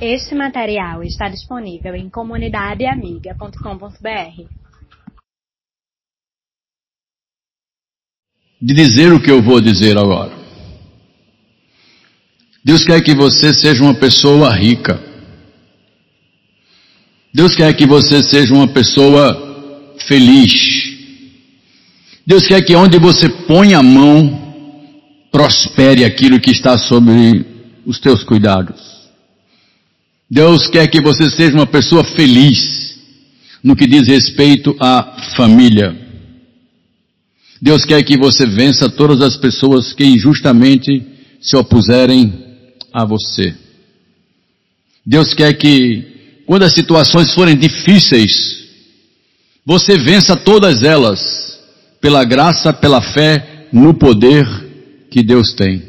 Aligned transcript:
Este 0.00 0.34
material 0.34 1.02
está 1.02 1.28
disponível 1.30 1.94
em 1.94 2.10
comunidadeamiga.com.br. 2.10 4.44
De 8.60 8.74
dizer 8.74 9.14
o 9.14 9.22
que 9.22 9.30
eu 9.30 9.42
vou 9.42 9.58
dizer 9.58 9.96
agora. 9.96 10.36
Deus 12.62 12.84
quer 12.84 13.00
que 13.00 13.14
você 13.14 13.54
seja 13.54 13.82
uma 13.82 13.94
pessoa 13.94 14.54
rica. 14.54 15.02
Deus 17.32 17.56
quer 17.56 17.74
que 17.74 17.86
você 17.86 18.22
seja 18.22 18.52
uma 18.52 18.68
pessoa 18.68 19.96
feliz. 20.06 20.52
Deus 22.26 22.46
quer 22.46 22.62
que 22.62 22.76
onde 22.76 22.98
você 22.98 23.30
põe 23.46 23.72
a 23.72 23.82
mão, 23.82 24.52
prospere 25.32 26.04
aquilo 26.04 26.38
que 26.38 26.50
está 26.50 26.76
sobre 26.76 27.46
os 27.86 27.98
teus 27.98 28.22
cuidados. 28.22 28.85
Deus 30.30 30.66
quer 30.66 30.88
que 30.88 31.00
você 31.00 31.30
seja 31.30 31.54
uma 31.54 31.66
pessoa 31.66 32.02
feliz 32.02 32.96
no 33.62 33.76
que 33.76 33.86
diz 33.86 34.08
respeito 34.08 34.76
à 34.80 35.16
família. 35.36 35.96
Deus 37.62 37.84
quer 37.84 38.02
que 38.02 38.16
você 38.16 38.46
vença 38.46 38.88
todas 38.88 39.20
as 39.20 39.36
pessoas 39.36 39.92
que 39.92 40.04
injustamente 40.04 41.02
se 41.40 41.56
opuserem 41.56 42.32
a 42.92 43.04
você. 43.04 43.54
Deus 45.04 45.32
quer 45.32 45.52
que 45.54 46.42
quando 46.44 46.64
as 46.64 46.74
situações 46.74 47.32
forem 47.32 47.56
difíceis, 47.56 48.64
você 49.64 49.96
vença 49.96 50.36
todas 50.36 50.82
elas 50.82 51.60
pela 52.00 52.24
graça, 52.24 52.72
pela 52.72 53.00
fé, 53.00 53.68
no 53.72 53.94
poder 53.94 54.46
que 55.10 55.22
Deus 55.22 55.52
tem. 55.54 55.82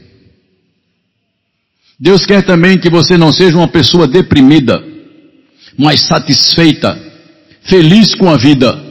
Deus 2.00 2.26
quer 2.26 2.46
também 2.46 2.78
que 2.78 2.90
você 2.90 3.18
não 3.18 3.32
seja 3.34 3.58
uma 3.58 3.68
pessoa 3.68 4.08
deprimida, 4.08 4.84
mas 5.78 6.02
satisfeita, 6.02 6.98
feliz 7.64 8.14
com 8.16 8.30
a 8.30 8.38
vida. 8.38 8.86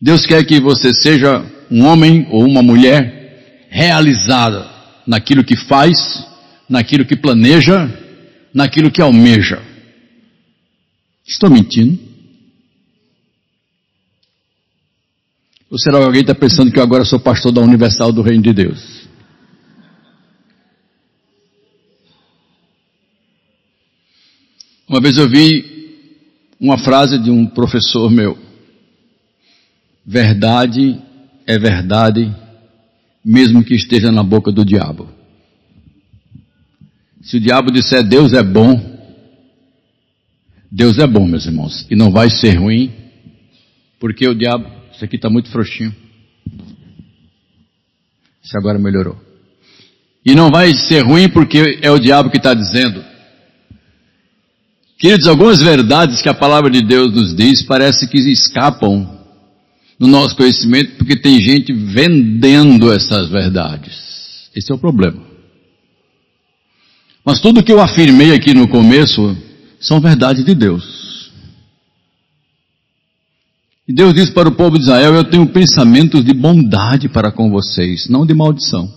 Deus 0.00 0.24
quer 0.24 0.44
que 0.44 0.60
você 0.60 0.94
seja 0.94 1.44
um 1.70 1.84
homem 1.84 2.26
ou 2.30 2.44
uma 2.44 2.62
mulher 2.62 3.68
realizada 3.68 4.68
naquilo 5.06 5.44
que 5.44 5.56
faz, 5.56 5.96
naquilo 6.68 7.04
que 7.04 7.16
planeja 7.16 8.00
naquilo 8.52 8.90
que 8.90 9.00
almeja. 9.00 9.62
Estou 11.26 11.50
mentindo? 11.50 11.98
Ou 15.70 15.78
será 15.78 15.98
que 15.98 16.04
alguém 16.04 16.22
está 16.22 16.34
pensando 16.34 16.72
que 16.72 16.78
eu 16.78 16.82
agora 16.82 17.04
sou 17.04 17.20
pastor 17.20 17.52
da 17.52 17.60
Universal 17.60 18.12
do 18.12 18.22
Reino 18.22 18.42
de 18.42 18.52
Deus? 18.52 18.99
Uma 24.90 25.00
vez 25.00 25.16
eu 25.18 25.28
vi 25.28 25.64
uma 26.58 26.76
frase 26.76 27.16
de 27.16 27.30
um 27.30 27.46
professor 27.46 28.10
meu. 28.10 28.36
Verdade 30.04 31.00
é 31.46 31.56
verdade, 31.56 32.34
mesmo 33.24 33.62
que 33.62 33.72
esteja 33.72 34.10
na 34.10 34.24
boca 34.24 34.50
do 34.50 34.64
diabo. 34.64 35.08
Se 37.22 37.36
o 37.36 37.40
diabo 37.40 37.70
disser 37.70 38.02
Deus 38.02 38.32
é 38.32 38.42
bom, 38.42 38.74
Deus 40.68 40.98
é 40.98 41.06
bom, 41.06 41.24
meus 41.24 41.46
irmãos, 41.46 41.86
e 41.88 41.94
não 41.94 42.10
vai 42.10 42.28
ser 42.28 42.54
ruim, 42.58 42.92
porque 44.00 44.28
o 44.28 44.34
diabo, 44.34 44.66
isso 44.92 45.04
aqui 45.04 45.14
está 45.14 45.30
muito 45.30 45.50
frouxinho. 45.50 45.94
Isso 48.42 48.58
agora 48.58 48.76
melhorou. 48.76 49.16
E 50.26 50.34
não 50.34 50.50
vai 50.50 50.74
ser 50.74 51.02
ruim 51.02 51.28
porque 51.28 51.78
é 51.80 51.92
o 51.92 51.98
diabo 52.00 52.28
que 52.28 52.38
está 52.38 52.54
dizendo. 52.54 53.09
Queridos, 55.00 55.26
algumas 55.26 55.62
verdades 55.62 56.20
que 56.20 56.28
a 56.28 56.34
palavra 56.34 56.70
de 56.70 56.82
Deus 56.82 57.14
nos 57.14 57.34
diz 57.34 57.62
parece 57.62 58.06
que 58.06 58.18
escapam 58.18 59.18
no 59.98 60.06
nosso 60.06 60.36
conhecimento 60.36 60.98
porque 60.98 61.16
tem 61.16 61.40
gente 61.40 61.72
vendendo 61.72 62.92
essas 62.92 63.30
verdades. 63.30 64.50
Esse 64.54 64.70
é 64.70 64.74
o 64.74 64.78
problema. 64.78 65.22
Mas 67.24 67.40
tudo 67.40 67.62
que 67.62 67.72
eu 67.72 67.80
afirmei 67.80 68.34
aqui 68.34 68.52
no 68.52 68.68
começo 68.68 69.34
são 69.80 70.02
verdades 70.02 70.44
de 70.44 70.54
Deus. 70.54 71.30
E 73.88 73.94
Deus 73.94 74.12
disse 74.12 74.32
para 74.32 74.50
o 74.50 74.54
povo 74.54 74.76
de 74.76 74.84
Israel: 74.84 75.14
Eu 75.14 75.24
tenho 75.24 75.46
pensamentos 75.46 76.22
de 76.22 76.34
bondade 76.34 77.08
para 77.08 77.32
com 77.32 77.50
vocês, 77.50 78.06
não 78.06 78.26
de 78.26 78.34
maldição. 78.34 78.92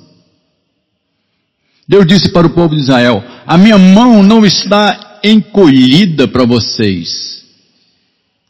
Deus 1.87 2.05
disse 2.05 2.29
para 2.29 2.45
o 2.45 2.49
povo 2.49 2.75
de 2.75 2.81
Israel: 2.81 3.23
A 3.47 3.57
minha 3.57 3.77
mão 3.77 4.21
não 4.21 4.45
está 4.45 5.12
encolhida 5.23 6.27
para 6.27 6.45
vocês, 6.45 7.45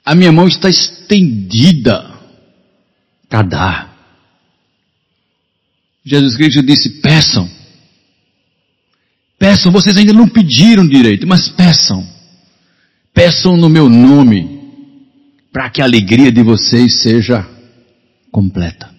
a 0.03 0.16
minha 0.16 0.31
mão 0.31 0.47
está 0.47 0.69
estendida 0.69 2.19
para 3.29 3.41
dar. 3.44 3.94
Jesus 6.06 6.35
Cristo 6.35 6.62
disse: 6.63 7.01
Peçam 7.01 7.50
Peçam, 9.44 9.73
vocês 9.73 9.97
ainda 9.97 10.13
não 10.13 10.25
pediram 10.25 10.88
direito, 10.88 11.28
mas 11.28 11.50
peçam. 11.50 12.07
Peçam 13.13 13.57
no 13.57 13.67
meu 13.67 13.89
nome, 13.89 14.72
para 15.51 15.69
que 15.69 15.81
a 15.81 15.83
alegria 15.83 16.31
de 16.31 16.41
vocês 16.41 17.01
seja 17.01 17.45
completa. 18.31 18.89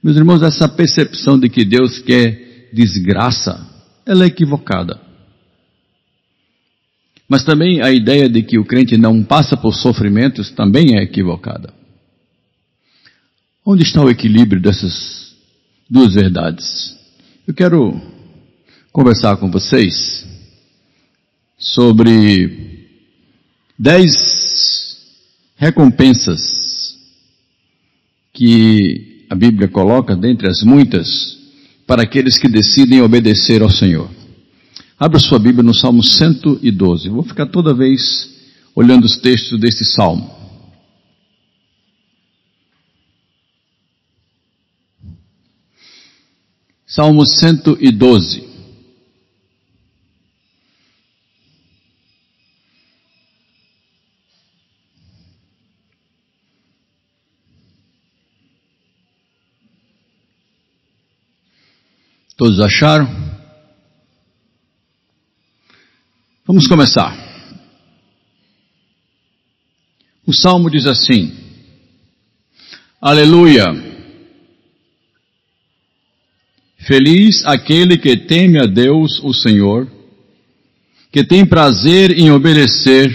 Meus 0.00 0.16
irmãos, 0.16 0.40
essa 0.40 0.68
percepção 0.68 1.36
de 1.36 1.48
que 1.48 1.64
Deus 1.64 1.98
quer 1.98 2.70
desgraça, 2.72 3.60
ela 4.06 4.22
é 4.22 4.28
equivocada. 4.28 5.00
Mas 7.30 7.44
também 7.44 7.80
a 7.80 7.92
ideia 7.92 8.28
de 8.28 8.42
que 8.42 8.58
o 8.58 8.64
crente 8.64 8.96
não 8.96 9.22
passa 9.22 9.56
por 9.56 9.72
sofrimentos 9.72 10.50
também 10.50 10.98
é 10.98 11.02
equivocada. 11.04 11.72
Onde 13.64 13.84
está 13.84 14.02
o 14.02 14.10
equilíbrio 14.10 14.60
dessas 14.60 15.32
duas 15.88 16.14
verdades? 16.14 16.92
Eu 17.46 17.54
quero 17.54 18.02
conversar 18.90 19.36
com 19.36 19.48
vocês 19.48 20.26
sobre 21.56 22.88
dez 23.78 24.10
recompensas 25.56 26.40
que 28.32 29.24
a 29.30 29.36
Bíblia 29.36 29.68
coloca, 29.68 30.16
dentre 30.16 30.48
as 30.48 30.64
muitas, 30.64 31.38
para 31.86 32.02
aqueles 32.02 32.36
que 32.36 32.48
decidem 32.48 33.02
obedecer 33.02 33.62
ao 33.62 33.70
Senhor. 33.70 34.19
Abra 35.02 35.18
sua 35.18 35.38
Bíblia 35.38 35.62
no 35.62 35.72
Salmo 35.72 36.02
112. 36.02 37.06
Eu 37.06 37.14
vou 37.14 37.22
ficar 37.22 37.46
toda 37.46 37.72
vez 37.72 38.38
olhando 38.76 39.06
os 39.06 39.16
textos 39.16 39.58
desse 39.58 39.82
salmo. 39.82 40.30
Salmo 46.86 47.24
112. 47.24 48.46
Todos 62.36 62.60
acharam? 62.60 63.19
Vamos 66.52 66.66
começar. 66.66 67.16
O 70.26 70.32
salmo 70.32 70.68
diz 70.68 70.84
assim: 70.84 71.32
Aleluia. 73.00 73.66
Feliz 76.78 77.46
aquele 77.46 77.96
que 77.96 78.16
teme 78.16 78.58
a 78.58 78.66
Deus, 78.66 79.20
o 79.22 79.32
Senhor, 79.32 79.88
que 81.12 81.22
tem 81.22 81.46
prazer 81.46 82.18
em 82.18 82.32
obedecer 82.32 83.14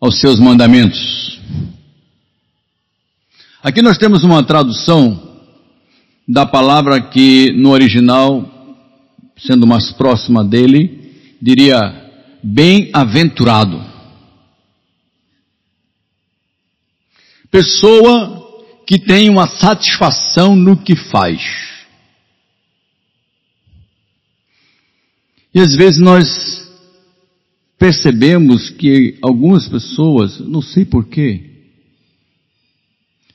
aos 0.00 0.18
seus 0.18 0.40
mandamentos. 0.40 1.42
Aqui 3.62 3.82
nós 3.82 3.98
temos 3.98 4.24
uma 4.24 4.42
tradução 4.42 5.44
da 6.26 6.46
palavra 6.46 7.02
que 7.02 7.52
no 7.52 7.68
original, 7.68 8.50
sendo 9.36 9.66
mais 9.66 9.92
próxima 9.92 10.42
dele, 10.42 10.99
diria 11.40 12.10
bem-aventurado. 12.42 13.82
Pessoa 17.50 18.40
que 18.86 18.98
tem 18.98 19.28
uma 19.28 19.46
satisfação 19.46 20.54
no 20.54 20.76
que 20.76 20.94
faz. 20.96 21.40
E 25.54 25.60
às 25.60 25.74
vezes 25.74 26.00
nós 26.00 26.60
percebemos 27.78 28.70
que 28.70 29.18
algumas 29.22 29.68
pessoas, 29.68 30.38
não 30.38 30.60
sei 30.60 30.84
porquê, 30.84 31.50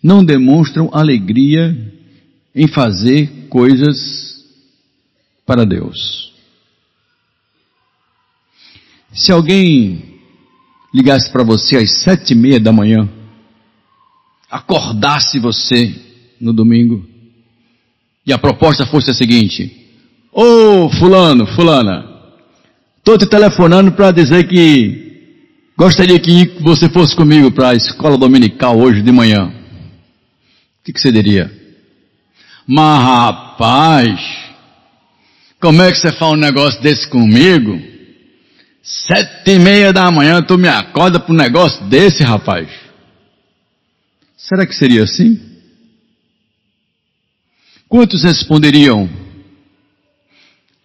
não 0.01 0.23
demonstram 0.23 0.89
alegria 0.93 1.93
em 2.53 2.67
fazer 2.67 3.47
coisas 3.49 4.45
para 5.45 5.65
Deus. 5.65 6.34
Se 9.15 9.31
alguém 9.31 10.19
ligasse 10.93 11.31
para 11.31 11.41
você 11.41 11.77
às 11.77 12.03
sete 12.03 12.31
e 12.31 12.35
meia 12.35 12.59
da 12.59 12.73
manhã, 12.73 13.09
acordasse 14.51 15.39
você 15.39 15.95
no 16.39 16.51
domingo, 16.51 17.07
e 18.27 18.33
a 18.33 18.37
proposta 18.37 18.85
fosse 18.85 19.11
a 19.11 19.13
seguinte: 19.13 19.71
Ô 20.33 20.43
oh, 20.43 20.89
fulano, 20.89 21.47
fulana, 21.47 22.05
estou 22.97 23.17
te 23.17 23.25
telefonando 23.25 23.93
para 23.93 24.11
dizer 24.11 24.49
que 24.49 25.31
gostaria 25.77 26.19
que 26.19 26.57
você 26.59 26.89
fosse 26.89 27.15
comigo 27.15 27.49
para 27.51 27.69
a 27.69 27.75
escola 27.75 28.17
dominical 28.17 28.77
hoje 28.77 29.01
de 29.01 29.13
manhã. 29.13 29.47
O 29.47 30.83
que, 30.83 30.91
que 30.91 30.99
você 30.99 31.11
diria? 31.11 31.49
Mas 32.67 33.01
rapaz, 33.01 34.19
como 35.61 35.81
é 35.81 35.89
que 35.89 35.99
você 35.99 36.11
fala 36.11 36.33
um 36.33 36.39
negócio 36.39 36.81
desse 36.81 37.07
comigo? 37.07 37.94
Sete 38.85 39.49
e 39.49 39.57
meia 39.57 39.91
da 39.91 40.11
manhã 40.11 40.43
tu 40.43 40.59
me 40.59 40.67
acorda 40.67 41.19
para 41.19 41.33
um 41.33 41.35
negócio 41.35 41.83
desse, 41.87 42.23
rapaz. 42.23 42.69
Será 44.37 44.63
que 44.63 44.75
seria 44.75 45.03
assim? 45.03 45.41
Quantos 47.89 48.23
responderiam? 48.23 49.09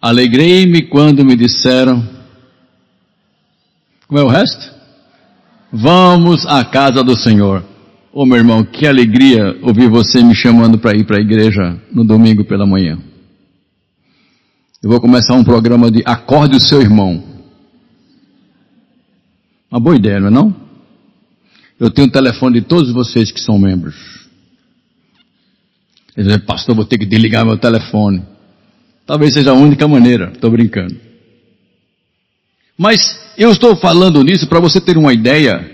Alegrei-me 0.01 0.81
quando 0.81 1.23
me 1.23 1.35
disseram. 1.35 2.03
Como 4.07 4.19
é 4.19 4.23
o 4.23 4.27
resto? 4.27 4.73
Vamos 5.71 6.43
à 6.47 6.65
casa 6.65 7.03
do 7.03 7.15
Senhor. 7.15 7.63
Ô 8.11 8.23
oh, 8.23 8.25
meu 8.25 8.37
irmão, 8.37 8.63
que 8.63 8.87
alegria 8.87 9.55
ouvir 9.61 9.87
você 9.87 10.23
me 10.23 10.33
chamando 10.33 10.79
para 10.79 10.97
ir 10.97 11.05
para 11.05 11.17
a 11.17 11.21
igreja 11.21 11.79
no 11.93 12.03
domingo 12.03 12.43
pela 12.43 12.65
manhã. 12.65 12.97
Eu 14.81 14.89
vou 14.89 14.99
começar 14.99 15.35
um 15.35 15.43
programa 15.43 15.91
de 15.91 16.01
acorde 16.03 16.55
o 16.55 16.59
seu 16.59 16.81
irmão. 16.81 17.30
Uma 19.71 19.79
boa 19.79 19.95
ideia, 19.95 20.19
não 20.19 20.27
é 20.27 20.31
não? 20.31 20.55
Eu 21.79 21.89
tenho 21.89 22.09
o 22.09 22.11
telefone 22.11 22.59
de 22.59 22.67
todos 22.67 22.91
vocês 22.91 23.31
que 23.31 23.39
são 23.39 23.57
membros. 23.57 23.95
Ele 26.15 26.27
diz, 26.27 26.45
pastor, 26.45 26.75
vou 26.75 26.83
ter 26.83 26.97
que 26.97 27.05
desligar 27.05 27.45
meu 27.45 27.57
telefone. 27.57 28.21
Talvez 29.05 29.33
seja 29.33 29.51
a 29.51 29.55
única 29.55 29.87
maneira, 29.87 30.31
estou 30.33 30.51
brincando. 30.51 30.95
Mas 32.77 33.17
eu 33.37 33.51
estou 33.51 33.75
falando 33.77 34.21
nisso 34.23 34.45
para 34.47 34.59
você 34.59 34.81
ter 34.81 34.97
uma 34.97 35.13
ideia 35.13 35.69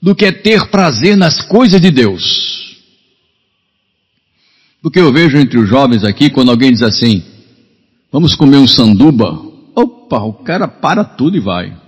do 0.00 0.14
que 0.14 0.24
é 0.24 0.32
ter 0.32 0.70
prazer 0.70 1.16
nas 1.16 1.42
coisas 1.42 1.80
de 1.80 1.90
Deus. 1.90 2.78
Porque 4.82 4.98
eu 4.98 5.12
vejo 5.12 5.36
entre 5.36 5.58
os 5.58 5.68
jovens 5.68 6.04
aqui, 6.04 6.30
quando 6.30 6.50
alguém 6.50 6.72
diz 6.72 6.82
assim, 6.82 7.22
vamos 8.10 8.34
comer 8.34 8.56
um 8.56 8.68
sanduba, 8.68 9.30
opa, 9.74 10.18
o 10.20 10.32
cara 10.32 10.66
para 10.66 11.04
tudo 11.04 11.36
e 11.36 11.40
vai. 11.40 11.83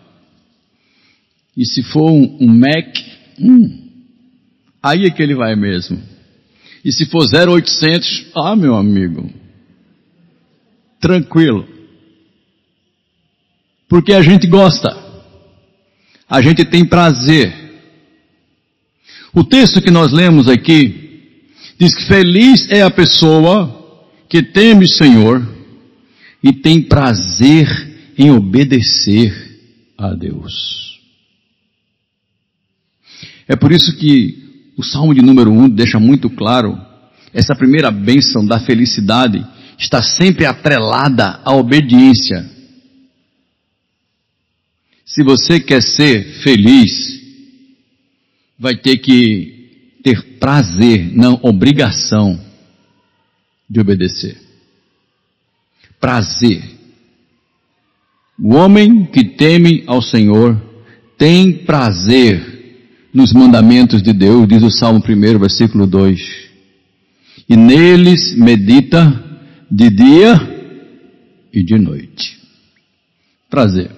E 1.57 1.65
se 1.65 1.83
for 1.83 2.11
um, 2.11 2.37
um 2.41 2.47
Mac, 2.47 2.99
hum, 3.41 3.89
aí 4.83 5.07
é 5.07 5.11
que 5.11 5.23
ele 5.23 5.35
vai 5.35 5.57
mesmo. 5.57 6.01
E 6.85 6.93
se 6.93 7.07
for 7.07 7.25
0800, 7.27 8.27
ah 8.37 8.55
meu 8.55 8.75
amigo, 8.75 9.29
tranquilo. 11.01 11.67
Porque 13.89 14.13
a 14.13 14.23
gente 14.23 14.47
gosta. 14.47 14.95
A 16.29 16.43
gente 16.43 16.65
tem 16.65 16.85
prazer. 16.85 17.53
O 19.33 19.45
texto 19.45 19.81
que 19.81 19.91
nós 19.91 20.13
lemos 20.13 20.49
aqui 20.49 21.41
diz 21.79 21.95
que 21.95 22.07
feliz 22.07 22.69
é 22.71 22.83
a 22.83 22.91
pessoa 22.91 24.05
que 24.29 24.43
teme 24.43 24.85
o 24.85 24.89
Senhor 24.89 25.47
e 26.43 26.53
tem 26.53 26.83
prazer 26.83 27.67
em 28.19 28.31
obedecer 28.31 29.33
a 29.97 30.13
Deus. 30.15 30.86
É 33.49 33.55
por 33.55 33.73
isso 33.73 33.97
que 33.97 34.73
o 34.77 34.83
Salmo 34.83 35.15
de 35.15 35.23
número 35.23 35.51
1 35.51 35.69
deixa 35.69 35.99
muito 35.99 36.29
claro 36.29 36.77
essa 37.33 37.55
primeira 37.55 37.91
bênção 37.91 38.47
da 38.47 38.59
felicidade 38.59 39.47
está 39.79 40.03
sempre 40.03 40.47
atrelada 40.47 41.41
à 41.45 41.55
obediência. 41.55 42.51
Se 45.05 45.23
você 45.23 45.61
quer 45.61 45.83
ser 45.83 46.43
feliz, 46.43 47.21
vai 48.59 48.75
ter 48.77 48.97
que 48.97 49.99
ter 50.03 50.39
prazer, 50.39 51.15
não 51.15 51.39
obrigação 51.43 52.41
de 53.69 53.81
obedecer. 53.81 54.41
Prazer. 56.01 56.63
O 58.39 58.55
homem 58.55 59.05
que 59.05 59.25
teme 59.25 59.85
ao 59.87 60.01
Senhor 60.01 60.61
tem 61.19 61.65
prazer 61.65 62.56
nos 63.17 63.33
mandamentos 63.33 64.03
de 64.03 64.13
Deus, 64.13 64.47
diz 64.47 64.63
o 64.63 64.71
Salmo 64.71 65.03
1, 65.03 65.39
versículo 65.39 65.87
2. 65.87 66.21
E 67.49 67.57
neles 67.57 68.37
medita 68.37 69.41
de 69.71 69.89
dia 69.89 70.39
e 71.51 71.63
de 71.63 71.79
noite. 71.79 72.39
Prazer. 73.49 73.91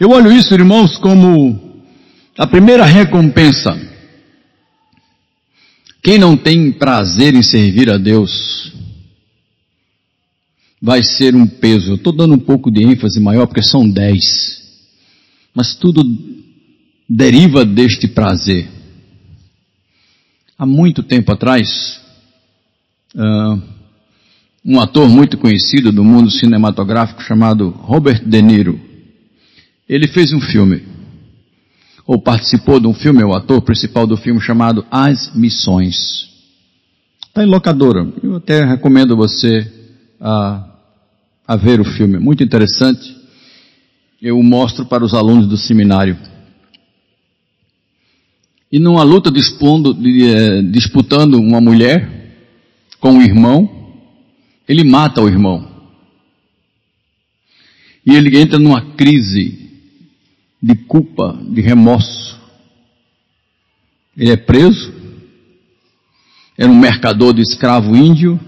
Eu 0.00 0.10
olho 0.10 0.32
isso, 0.32 0.52
irmãos, 0.54 0.98
como 0.98 1.84
a 2.36 2.48
primeira 2.48 2.84
recompensa. 2.84 3.80
Quem 6.02 6.18
não 6.18 6.36
tem 6.36 6.72
prazer 6.72 7.32
em 7.36 7.44
servir 7.44 7.90
a 7.90 7.96
Deus, 7.96 8.72
vai 10.82 11.04
ser 11.04 11.32
um 11.36 11.46
peso. 11.46 11.92
Eu 11.92 11.94
estou 11.94 12.12
dando 12.12 12.34
um 12.34 12.40
pouco 12.40 12.72
de 12.72 12.82
ênfase 12.82 13.20
maior 13.20 13.46
porque 13.46 13.62
são 13.62 13.88
dez. 13.88 14.64
Mas 15.54 15.76
tudo 15.76 16.02
deriva 17.08 17.64
deste 17.64 18.06
prazer. 18.06 18.68
Há 20.58 20.66
muito 20.66 21.02
tempo 21.02 21.32
atrás, 21.32 22.00
uh, 23.14 23.62
um 24.64 24.80
ator 24.80 25.08
muito 25.08 25.38
conhecido 25.38 25.90
do 25.90 26.04
mundo 26.04 26.30
cinematográfico 26.30 27.22
chamado 27.22 27.70
Robert 27.70 28.22
De 28.24 28.42
Niro. 28.42 28.78
Ele 29.88 30.06
fez 30.08 30.32
um 30.32 30.40
filme, 30.40 30.82
ou 32.06 32.20
participou 32.20 32.78
de 32.78 32.86
um 32.86 32.92
filme, 32.92 33.22
é 33.22 33.24
o 33.24 33.34
ator 33.34 33.62
principal 33.62 34.06
do 34.06 34.16
filme 34.16 34.40
chamado 34.40 34.84
As 34.90 35.34
Missões. 35.34 36.28
Está 37.26 37.44
em 37.44 37.46
locadora. 37.46 38.06
Eu 38.22 38.36
até 38.36 38.64
recomendo 38.64 39.16
você 39.16 39.70
a, 40.20 40.68
a 41.46 41.56
ver 41.56 41.80
o 41.80 41.84
filme. 41.84 42.18
Muito 42.18 42.42
interessante. 42.42 43.16
Eu 44.20 44.42
mostro 44.42 44.84
para 44.86 45.04
os 45.04 45.14
alunos 45.14 45.46
do 45.46 45.56
seminário. 45.56 46.18
E 48.70 48.78
numa 48.78 49.02
luta 49.02 49.30
dispondo, 49.30 49.96
eh, 50.06 50.62
disputando 50.62 51.36
uma 51.36 51.60
mulher 51.60 52.34
com 53.00 53.12
um 53.12 53.22
irmão, 53.22 53.94
ele 54.68 54.84
mata 54.84 55.22
o 55.22 55.28
irmão. 55.28 55.66
E 58.04 58.14
ele 58.14 58.38
entra 58.38 58.58
numa 58.58 58.94
crise 58.94 59.70
de 60.62 60.74
culpa, 60.74 61.38
de 61.48 61.60
remorso. 61.60 62.38
Ele 64.16 64.30
é 64.30 64.36
preso. 64.36 64.92
Era 66.56 66.70
um 66.70 66.78
mercador 66.78 67.32
de 67.32 67.40
escravo 67.40 67.96
índio. 67.96 68.38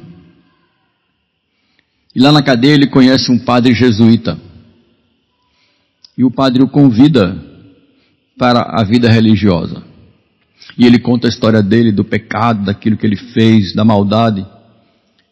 E 2.14 2.20
lá 2.20 2.32
na 2.32 2.42
cadeia 2.42 2.74
ele 2.74 2.88
conhece 2.88 3.30
um 3.30 3.38
padre 3.38 3.74
jesuíta. 3.74 4.38
E 6.18 6.24
o 6.24 6.30
padre 6.30 6.62
o 6.62 6.68
convida 6.68 7.42
para 8.36 8.62
a 8.62 8.84
vida 8.84 9.08
religiosa. 9.08 9.89
E 10.78 10.86
ele 10.86 10.98
conta 10.98 11.26
a 11.26 11.30
história 11.30 11.62
dele, 11.62 11.92
do 11.92 12.04
pecado, 12.04 12.64
daquilo 12.64 12.96
que 12.96 13.06
ele 13.06 13.16
fez, 13.16 13.74
da 13.74 13.84
maldade. 13.84 14.46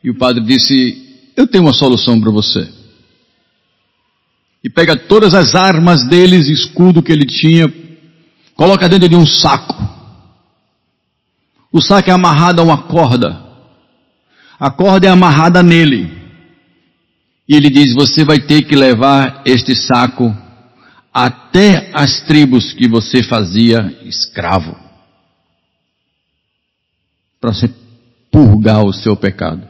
E 0.03 0.11
o 0.11 0.17
padre 0.17 0.43
disse: 0.45 1.31
Eu 1.37 1.47
tenho 1.47 1.65
uma 1.65 1.73
solução 1.73 2.21
para 2.21 2.31
você. 2.31 2.69
E 4.63 4.69
pega 4.69 4.97
todas 4.97 5.35
as 5.35 5.55
armas 5.55 6.05
deles, 6.09 6.49
escudo 6.49 7.03
que 7.03 7.13
ele 7.13 7.25
tinha, 7.25 7.73
coloca 8.55 8.89
dentro 8.89 9.09
de 9.09 9.17
um 9.17 9.27
saco. 9.27 9.77
O 11.73 11.81
saco 11.81 12.11
é 12.11 12.13
amarrado 12.13 12.61
a 12.61 12.65
uma 12.65 12.83
corda. 12.83 13.47
A 14.59 14.71
corda 14.71 15.07
é 15.07 15.11
amarrada 15.11 15.63
nele. 15.63 16.11
E 17.49 17.55
ele 17.55 17.71
diz: 17.71 17.95
Você 17.95 18.25
vai 18.25 18.41
ter 18.41 18.63
que 18.63 18.75
levar 18.75 19.43
este 19.45 19.75
saco 19.75 20.35
até 21.13 21.91
as 21.95 22.21
tribos 22.23 22.73
que 22.73 22.89
você 22.89 23.23
fazia 23.23 23.97
escravo. 24.05 24.88
Para 27.41 27.53
você 27.53 27.71
purgar 28.31 28.85
o 28.85 28.93
seu 28.93 29.17
pecado. 29.17 29.67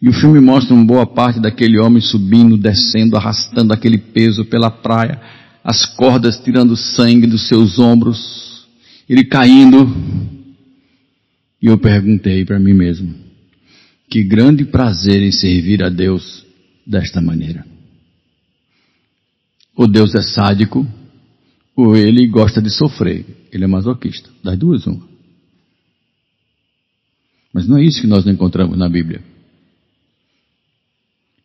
E 0.00 0.08
o 0.08 0.12
filme 0.12 0.40
mostra 0.40 0.74
uma 0.74 0.84
boa 0.84 1.06
parte 1.06 1.38
daquele 1.38 1.78
homem 1.78 2.00
subindo, 2.00 2.56
descendo, 2.56 3.16
arrastando 3.16 3.72
aquele 3.72 3.98
peso 3.98 4.44
pela 4.46 4.70
praia, 4.70 5.20
as 5.62 5.84
cordas 5.84 6.38
tirando 6.38 6.74
sangue 6.74 7.26
dos 7.26 7.46
seus 7.46 7.78
ombros, 7.78 8.66
ele 9.08 9.24
caindo. 9.24 9.94
E 11.60 11.66
eu 11.66 11.76
perguntei 11.76 12.46
para 12.46 12.58
mim 12.58 12.72
mesmo: 12.72 13.14
Que 14.08 14.22
grande 14.22 14.64
prazer 14.64 15.22
em 15.22 15.32
servir 15.32 15.82
a 15.82 15.90
Deus 15.90 16.46
desta 16.86 17.20
maneira. 17.20 17.66
Ou 19.76 19.86
Deus 19.86 20.14
é 20.14 20.22
sádico, 20.22 20.86
ou 21.76 21.94
ele 21.94 22.26
gosta 22.26 22.62
de 22.62 22.70
sofrer. 22.70 23.26
Ele 23.52 23.64
é 23.64 23.66
masoquista. 23.66 24.30
Das 24.42 24.58
duas, 24.58 24.86
uma. 24.86 25.09
Mas 27.52 27.66
não 27.66 27.78
é 27.78 27.84
isso 27.84 28.00
que 28.00 28.06
nós 28.06 28.26
encontramos 28.26 28.78
na 28.78 28.88
Bíblia. 28.88 29.22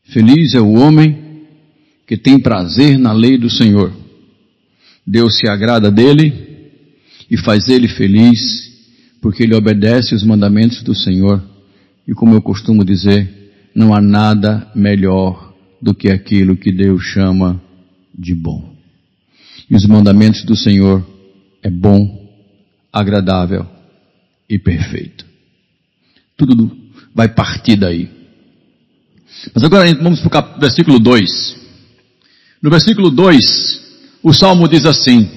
Feliz 0.04 0.54
é 0.54 0.62
o 0.62 0.74
homem 0.74 1.46
que 2.06 2.16
tem 2.16 2.40
prazer 2.40 2.98
na 2.98 3.12
lei 3.12 3.38
do 3.38 3.50
Senhor. 3.50 3.92
Deus 5.06 5.38
se 5.38 5.48
agrada 5.48 5.92
dele 5.92 6.34
e 7.30 7.38
faz 7.38 7.68
ele 7.68 7.88
feliz, 7.88 8.40
porque 9.22 9.44
ele 9.44 9.56
obedece 9.56 10.14
os 10.14 10.24
mandamentos 10.24 10.84
do 10.84 10.94
Senhor. 10.94 11.44
E 12.08 12.14
como 12.14 12.36
eu 12.36 12.42
costumo 12.42 12.86
dizer, 12.86 13.72
não 13.74 13.94
há 13.94 14.00
nada 14.00 14.72
melhor 14.76 15.54
do 15.82 15.94
que 15.94 16.10
aquilo 16.10 16.56
que 16.56 16.72
Deus 16.72 17.04
chama 17.04 17.62
de 18.18 18.36
bom. 18.36 18.76
E 19.70 19.76
os 19.76 19.86
mandamentos 19.86 20.44
do 20.44 20.56
Senhor 20.56 21.06
é 21.64 21.70
bom, 21.70 22.30
agradável 22.94 23.66
e 24.48 24.60
perfeito. 24.60 25.26
Tudo 26.38 26.75
vai 27.13 27.30
partir 27.30 27.77
daí. 27.77 28.10
Mas 29.54 29.63
agora 29.63 29.94
vamos 29.96 30.20
para 30.22 30.58
o 30.58 30.60
versículo 30.60 31.00
2. 31.00 31.56
No 32.62 32.70
versículo 32.70 33.10
2, 33.10 33.82
o 34.24 34.34
salmo 34.34 34.68
diz 34.68 34.86
assim: 34.86 35.30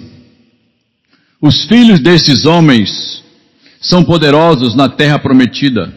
Os 1.41 1.65
filhos 1.65 2.01
desses 2.01 2.45
homens 2.45 3.23
são 3.81 4.03
poderosos 4.05 4.75
na 4.75 4.89
terra 4.89 5.19
prometida, 5.19 5.93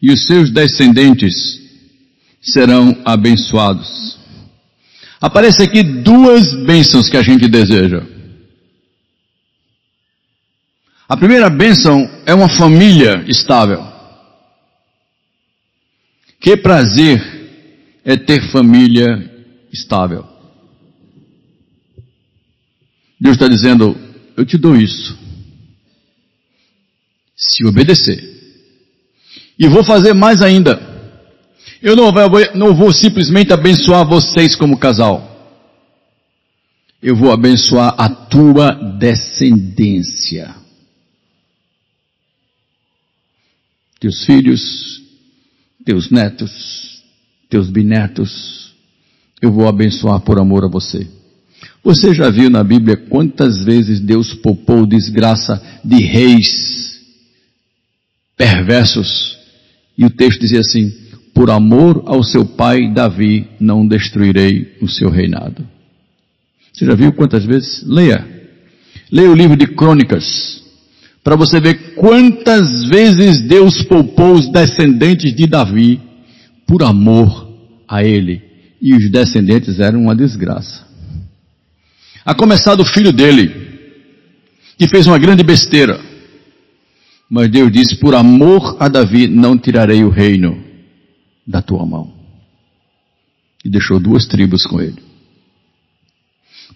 e 0.00 0.10
os 0.10 0.26
seus 0.26 0.50
descendentes 0.50 1.60
serão 2.40 2.96
abençoados. 3.04 4.18
Aparece 5.20 5.62
aqui 5.62 5.82
duas 5.82 6.52
bênçãos 6.64 7.08
que 7.08 7.16
a 7.16 7.22
gente 7.22 7.46
deseja. 7.46 8.02
A 11.08 11.16
primeira 11.16 11.48
bênção 11.50 12.10
é 12.26 12.34
uma 12.34 12.48
família 12.48 13.22
estável. 13.28 13.91
Que 16.42 16.56
prazer 16.56 17.20
é 18.04 18.16
ter 18.16 18.50
família 18.50 19.06
estável. 19.72 20.26
Deus 23.18 23.36
está 23.36 23.46
dizendo: 23.46 23.96
Eu 24.36 24.44
te 24.44 24.58
dou 24.58 24.76
isso. 24.76 25.16
Se 27.36 27.64
obedecer. 27.64 28.28
E 29.56 29.68
vou 29.68 29.84
fazer 29.84 30.14
mais 30.14 30.42
ainda. 30.42 30.90
Eu 31.80 31.94
não 31.94 32.10
vou, 32.10 32.54
não 32.56 32.74
vou 32.74 32.92
simplesmente 32.92 33.52
abençoar 33.52 34.04
vocês 34.04 34.56
como 34.56 34.78
casal. 34.78 35.28
Eu 37.00 37.14
vou 37.14 37.32
abençoar 37.32 37.94
a 37.96 38.08
tua 38.08 38.70
descendência. 38.98 40.54
Teus 44.00 44.24
filhos 44.24 45.01
teus 45.84 46.10
netos, 46.10 47.02
teus 47.48 47.68
bisnetos, 47.68 48.72
eu 49.40 49.52
vou 49.52 49.68
abençoar 49.68 50.20
por 50.20 50.38
amor 50.38 50.64
a 50.64 50.68
você. 50.68 51.06
Você 51.82 52.14
já 52.14 52.30
viu 52.30 52.48
na 52.48 52.62
Bíblia 52.62 52.96
quantas 52.96 53.64
vezes 53.64 54.00
Deus 54.00 54.32
poupou 54.34 54.86
desgraça 54.86 55.60
de 55.84 56.00
reis 56.00 57.00
perversos? 58.36 59.36
E 59.98 60.04
o 60.04 60.10
texto 60.10 60.40
dizia 60.40 60.60
assim: 60.60 60.92
Por 61.34 61.50
amor 61.50 62.04
ao 62.06 62.22
seu 62.22 62.44
pai 62.44 62.92
Davi, 62.92 63.48
não 63.58 63.86
destruirei 63.86 64.76
o 64.80 64.88
seu 64.88 65.10
reinado. 65.10 65.66
Você 66.72 66.86
já 66.86 66.94
viu 66.94 67.12
quantas 67.12 67.44
vezes? 67.44 67.82
Leia. 67.84 68.26
Leia 69.10 69.30
o 69.30 69.34
livro 69.34 69.56
de 69.56 69.66
Crônicas 69.66 70.61
para 71.22 71.36
você 71.36 71.60
ver 71.60 71.94
quantas 71.94 72.88
vezes 72.88 73.40
Deus 73.40 73.82
poupou 73.82 74.34
os 74.34 74.50
descendentes 74.50 75.34
de 75.34 75.46
Davi 75.46 76.00
por 76.66 76.82
amor 76.82 77.48
a 77.88 78.02
ele. 78.02 78.42
E 78.80 78.92
os 78.94 79.08
descendentes 79.10 79.78
eram 79.78 80.00
uma 80.02 80.16
desgraça. 80.16 80.84
A 82.24 82.34
começar 82.34 82.74
do 82.74 82.84
filho 82.84 83.12
dele, 83.12 83.50
que 84.76 84.88
fez 84.88 85.06
uma 85.06 85.18
grande 85.18 85.44
besteira. 85.44 86.00
Mas 87.30 87.48
Deus 87.48 87.70
disse: 87.70 87.96
Por 87.96 88.14
amor 88.14 88.76
a 88.80 88.88
Davi, 88.88 89.28
não 89.28 89.56
tirarei 89.56 90.02
o 90.02 90.10
reino 90.10 90.60
da 91.46 91.62
tua 91.62 91.86
mão. 91.86 92.12
E 93.64 93.70
deixou 93.70 94.00
duas 94.00 94.26
tribos 94.26 94.66
com 94.66 94.80
ele. 94.80 95.00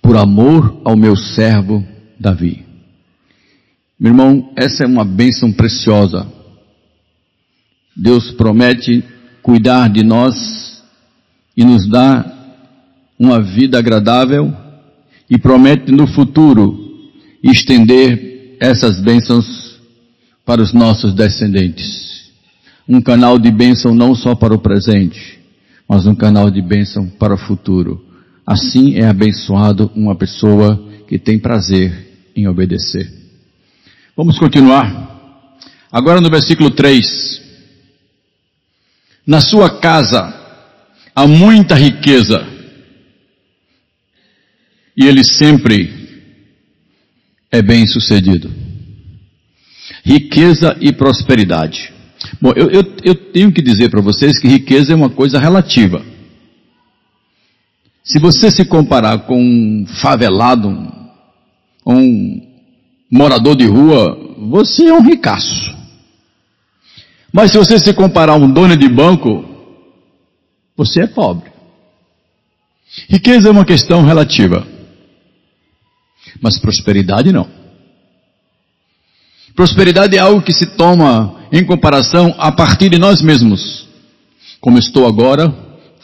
Por 0.00 0.16
amor 0.16 0.80
ao 0.84 0.96
meu 0.96 1.16
servo 1.16 1.84
Davi. 2.18 2.65
Meu 3.98 4.12
irmão, 4.12 4.52
essa 4.54 4.84
é 4.84 4.86
uma 4.86 5.04
bênção 5.04 5.50
preciosa. 5.50 6.26
Deus 7.96 8.30
promete 8.32 9.02
cuidar 9.42 9.88
de 9.88 10.02
nós 10.02 10.82
e 11.56 11.64
nos 11.64 11.88
dar 11.88 12.30
uma 13.18 13.40
vida 13.40 13.78
agradável 13.78 14.54
e 15.30 15.38
promete 15.38 15.90
no 15.90 16.06
futuro 16.06 16.78
estender 17.42 18.56
essas 18.60 19.00
bênçãos 19.00 19.80
para 20.44 20.60
os 20.60 20.74
nossos 20.74 21.14
descendentes. 21.14 22.30
Um 22.86 23.00
canal 23.00 23.38
de 23.38 23.50
bênção 23.50 23.94
não 23.94 24.14
só 24.14 24.34
para 24.34 24.54
o 24.54 24.58
presente, 24.58 25.40
mas 25.88 26.06
um 26.06 26.14
canal 26.14 26.50
de 26.50 26.60
bênção 26.60 27.08
para 27.08 27.34
o 27.34 27.38
futuro. 27.38 28.04
Assim 28.46 28.96
é 28.96 29.06
abençoado 29.06 29.90
uma 29.94 30.14
pessoa 30.14 30.86
que 31.08 31.18
tem 31.18 31.38
prazer 31.38 32.30
em 32.36 32.46
obedecer. 32.46 33.25
Vamos 34.16 34.38
continuar. 34.38 35.60
Agora 35.92 36.22
no 36.22 36.30
versículo 36.30 36.70
3. 36.70 37.42
Na 39.26 39.42
sua 39.42 39.78
casa 39.78 40.32
há 41.14 41.26
muita 41.26 41.74
riqueza. 41.74 42.46
E 44.96 45.06
ele 45.06 45.22
sempre 45.22 45.92
é 47.52 47.60
bem 47.60 47.86
sucedido. 47.86 48.50
Riqueza 50.02 50.74
e 50.80 50.94
prosperidade. 50.94 51.92
Bom, 52.40 52.52
eu, 52.56 52.70
eu, 52.70 52.96
eu 53.04 53.14
tenho 53.14 53.52
que 53.52 53.60
dizer 53.60 53.90
para 53.90 54.00
vocês 54.00 54.38
que 54.38 54.48
riqueza 54.48 54.94
é 54.94 54.96
uma 54.96 55.10
coisa 55.10 55.38
relativa. 55.38 56.02
Se 58.02 58.18
você 58.18 58.50
se 58.50 58.64
comparar 58.64 59.26
com 59.26 59.38
um 59.38 59.86
favelado, 60.00 60.70
um 61.84 62.45
morador 63.16 63.56
de 63.56 63.66
rua, 63.66 64.16
você 64.38 64.84
é 64.86 64.92
um 64.92 65.02
ricaço. 65.02 65.74
Mas 67.32 67.50
se 67.50 67.58
você 67.58 67.78
se 67.78 67.92
comparar 67.92 68.34
a 68.34 68.36
um 68.36 68.50
dono 68.50 68.76
de 68.76 68.88
banco, 68.88 69.44
você 70.76 71.02
é 71.02 71.06
pobre. 71.06 71.50
Riqueza 73.08 73.48
é 73.48 73.50
uma 73.50 73.64
questão 73.64 74.04
relativa. 74.04 74.66
Mas 76.40 76.58
prosperidade 76.58 77.32
não. 77.32 77.48
Prosperidade 79.54 80.16
é 80.16 80.18
algo 80.18 80.42
que 80.42 80.52
se 80.52 80.66
toma 80.66 81.40
em 81.50 81.64
comparação 81.64 82.34
a 82.38 82.52
partir 82.52 82.90
de 82.90 82.98
nós 82.98 83.22
mesmos. 83.22 83.88
Como 84.60 84.78
estou 84.78 85.06
agora, 85.06 85.52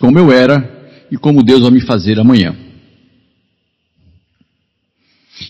como 0.00 0.18
eu 0.18 0.32
era 0.32 1.06
e 1.10 1.16
como 1.16 1.42
Deus 1.42 1.60
vai 1.62 1.70
me 1.70 1.80
fazer 1.80 2.18
amanhã. 2.18 2.56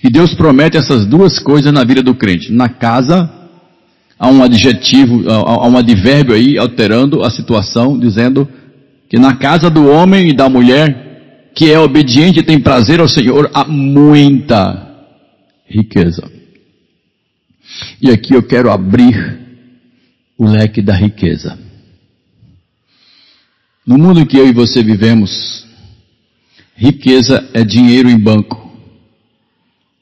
E 0.03 0.09
Deus 0.09 0.35
promete 0.35 0.77
essas 0.77 1.05
duas 1.07 1.39
coisas 1.39 1.73
na 1.73 1.85
vida 1.85 2.03
do 2.03 2.15
crente. 2.15 2.53
Na 2.53 2.69
casa, 2.69 3.31
há 4.19 4.29
um 4.29 4.43
adjetivo, 4.43 5.25
há 5.29 5.67
um 5.69 5.77
advérbio 5.77 6.35
aí 6.35 6.57
alterando 6.57 7.23
a 7.23 7.31
situação, 7.31 7.99
dizendo 7.99 8.49
que 9.09 9.19
na 9.19 9.37
casa 9.37 9.69
do 9.69 9.89
homem 9.89 10.29
e 10.29 10.33
da 10.33 10.49
mulher 10.49 11.51
que 11.55 11.71
é 11.71 11.79
obediente 11.79 12.39
e 12.39 12.43
tem 12.43 12.59
prazer 12.59 13.01
ao 13.01 13.09
Senhor, 13.09 13.51
há 13.53 13.65
muita 13.65 14.91
riqueza. 15.67 16.31
E 18.01 18.11
aqui 18.11 18.35
eu 18.35 18.43
quero 18.43 18.71
abrir 18.71 19.41
o 20.39 20.47
leque 20.47 20.81
da 20.81 20.95
riqueza. 20.95 21.59
No 23.87 23.99
mundo 23.99 24.25
que 24.25 24.37
eu 24.37 24.49
e 24.49 24.53
você 24.53 24.83
vivemos, 24.83 25.67
riqueza 26.75 27.49
é 27.53 27.65
dinheiro 27.65 28.09
em 28.09 28.19
banco 28.19 28.62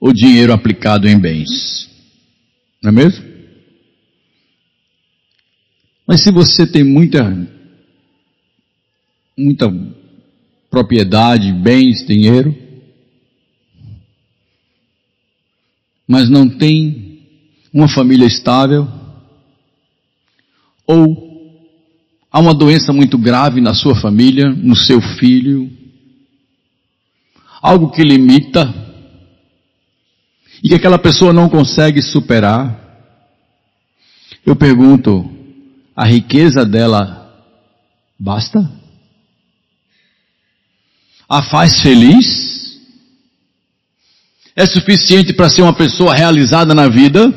o 0.00 0.12
dinheiro 0.12 0.52
aplicado 0.52 1.06
em 1.06 1.18
bens. 1.18 1.90
Não 2.82 2.90
é 2.90 2.92
mesmo? 2.92 3.24
Mas 6.06 6.22
se 6.22 6.32
você 6.32 6.66
tem 6.66 6.82
muita, 6.82 7.48
muita 9.38 9.66
propriedade, 10.70 11.52
bens, 11.52 12.06
dinheiro, 12.06 12.56
mas 16.08 16.28
não 16.28 16.48
tem 16.48 17.22
uma 17.72 17.88
família 17.88 18.26
estável, 18.26 18.88
ou 20.86 21.30
Há 22.32 22.38
uma 22.38 22.54
doença 22.54 22.92
muito 22.92 23.18
grave 23.18 23.60
na 23.60 23.74
sua 23.74 23.96
família, 23.96 24.48
no 24.48 24.76
seu 24.76 25.00
filho, 25.00 25.68
algo 27.60 27.90
que 27.90 28.04
limita 28.04 28.72
e 30.62 30.68
que 30.68 30.74
aquela 30.74 30.98
pessoa 30.98 31.32
não 31.32 31.48
consegue 31.48 32.02
superar. 32.02 32.78
Eu 34.44 34.54
pergunto, 34.54 35.28
a 35.96 36.06
riqueza 36.06 36.64
dela 36.64 37.34
basta? 38.18 38.70
A 41.28 41.42
faz 41.42 41.80
feliz? 41.80 42.78
É 44.54 44.66
suficiente 44.66 45.32
para 45.32 45.48
ser 45.48 45.62
uma 45.62 45.72
pessoa 45.72 46.14
realizada 46.14 46.74
na 46.74 46.88
vida? 46.88 47.32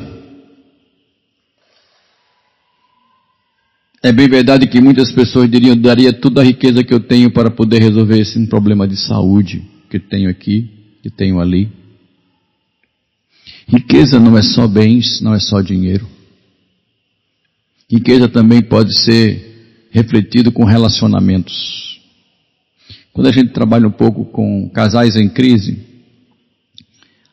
É 4.02 4.12
bem 4.12 4.28
verdade 4.28 4.66
que 4.66 4.82
muitas 4.82 5.10
pessoas 5.10 5.50
diriam, 5.50 5.74
daria 5.74 6.12
toda 6.12 6.42
a 6.42 6.44
riqueza 6.44 6.84
que 6.84 6.92
eu 6.92 7.00
tenho 7.00 7.30
para 7.30 7.50
poder 7.50 7.80
resolver 7.80 8.20
esse 8.20 8.46
problema 8.48 8.86
de 8.86 8.98
saúde 8.98 9.64
que 9.88 9.98
tenho 9.98 10.28
aqui, 10.28 10.68
que 11.02 11.08
tenho 11.08 11.40
ali. 11.40 11.83
Riqueza 13.66 14.20
não 14.20 14.36
é 14.36 14.42
só 14.42 14.66
bens, 14.66 15.20
não 15.20 15.34
é 15.34 15.40
só 15.40 15.60
dinheiro. 15.60 16.06
Riqueza 17.90 18.28
também 18.28 18.62
pode 18.62 18.98
ser 18.98 19.88
refletido 19.90 20.50
com 20.50 20.64
relacionamentos. 20.64 22.00
Quando 23.12 23.28
a 23.28 23.32
gente 23.32 23.52
trabalha 23.52 23.86
um 23.86 23.92
pouco 23.92 24.24
com 24.24 24.68
casais 24.70 25.16
em 25.16 25.28
crise, 25.28 25.78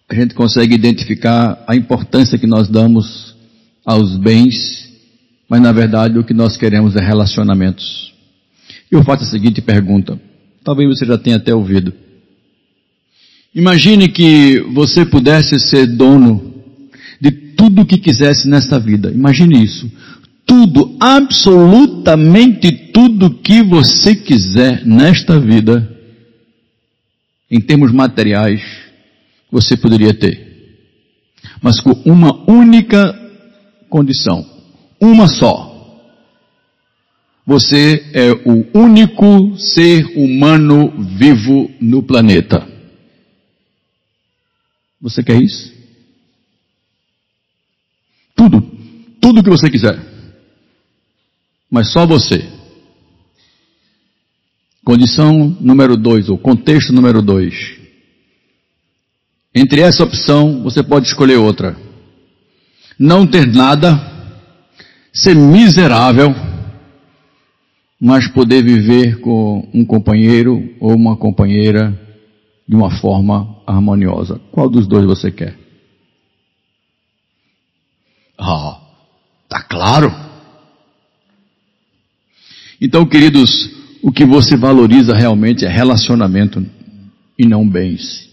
a 0.08 0.14
gente 0.14 0.36
consegue 0.36 0.76
identificar 0.76 1.64
a 1.68 1.76
importância 1.76 2.38
que 2.38 2.48
nós 2.48 2.70
damos 2.70 3.36
aos 3.86 4.18
bens 4.18 4.92
mas 5.52 5.62
na 5.62 5.74
verdade 5.74 6.18
o 6.18 6.24
que 6.24 6.34
nós 6.34 6.56
queremos 6.56 6.96
é 6.96 7.02
relacionamentos. 7.02 8.14
Eu 8.90 9.04
faço 9.04 9.26
a 9.26 9.28
seguinte 9.28 9.62
pergunta, 9.62 10.18
talvez 10.64 10.88
você 10.88 11.06
já 11.06 11.18
tenha 11.18 11.36
até 11.36 11.54
ouvido. 11.54 11.94
Imagine 13.54 14.08
que 14.10 14.60
você 14.74 15.06
pudesse 15.06 15.60
ser 15.60 15.88
dono 15.88 16.54
de 17.20 17.32
tudo 17.32 17.82
o 17.82 17.86
que 17.86 17.98
quisesse 17.98 18.48
nesta 18.48 18.80
vida. 18.80 19.12
Imagine 19.12 19.64
isso. 19.64 19.92
Tudo, 20.46 20.96
absolutamente 21.00 22.72
tudo 22.94 23.30
que 23.30 23.62
você 23.62 24.16
quiser 24.16 24.86
nesta 24.86 25.40
vida, 25.40 25.88
em 27.50 27.60
termos 27.60 27.92
materiais, 27.92 28.62
você 29.52 29.76
poderia 29.76 30.14
ter. 30.14 30.50
Mas 31.62 31.80
com 31.80 31.92
uma 32.06 32.50
única 32.50 33.14
condição 33.90 34.46
uma 35.02 35.28
só. 35.28 35.70
Você 37.46 38.06
é 38.14 38.32
o 38.32 38.66
único 38.78 39.58
ser 39.58 40.06
humano 40.16 40.94
vivo 41.18 41.72
no 41.82 42.04
planeta. 42.04 42.68
Você 45.02 45.24
quer 45.24 45.42
isso? 45.42 45.74
Tudo. 48.36 48.62
Tudo 49.20 49.44
que 49.44 49.50
você 49.50 49.70
quiser. 49.70 50.00
Mas 51.70 51.92
só 51.92 52.06
você. 52.06 52.48
Condição 54.84 55.56
número 55.60 55.96
dois, 55.96 56.30
ou 56.30 56.38
contexto 56.38 56.92
número 56.94 57.22
dois. 57.22 57.80
Entre 59.54 59.82
essa 59.82 60.04
opção, 60.04 60.64
você 60.64 60.82
pode 60.82 61.08
escolher 61.08 61.38
outra. 61.38 61.76
Não 62.98 63.26
ter 63.26 63.48
nada 63.48 64.10
ser 65.14 65.36
miserável, 65.36 66.34
mas 68.00 68.28
poder 68.28 68.64
viver 68.64 69.20
com 69.20 69.70
um 69.74 69.86
companheiro 69.86 70.74
ou 70.80 70.96
uma 70.96 71.16
companheira 71.18 72.11
de 72.72 72.78
uma 72.78 72.90
forma 72.90 73.58
harmoniosa. 73.68 74.40
Qual 74.50 74.70
dos 74.70 74.88
dois 74.88 75.06
você 75.06 75.30
quer? 75.30 75.60
Ah, 78.40 78.80
tá 79.50 79.62
claro. 79.62 80.10
Então, 82.80 83.06
queridos, 83.06 83.70
o 84.02 84.10
que 84.10 84.24
você 84.24 84.56
valoriza 84.56 85.14
realmente 85.14 85.66
é 85.66 85.68
relacionamento 85.68 86.66
e 87.38 87.46
não 87.46 87.68
bens. 87.68 88.30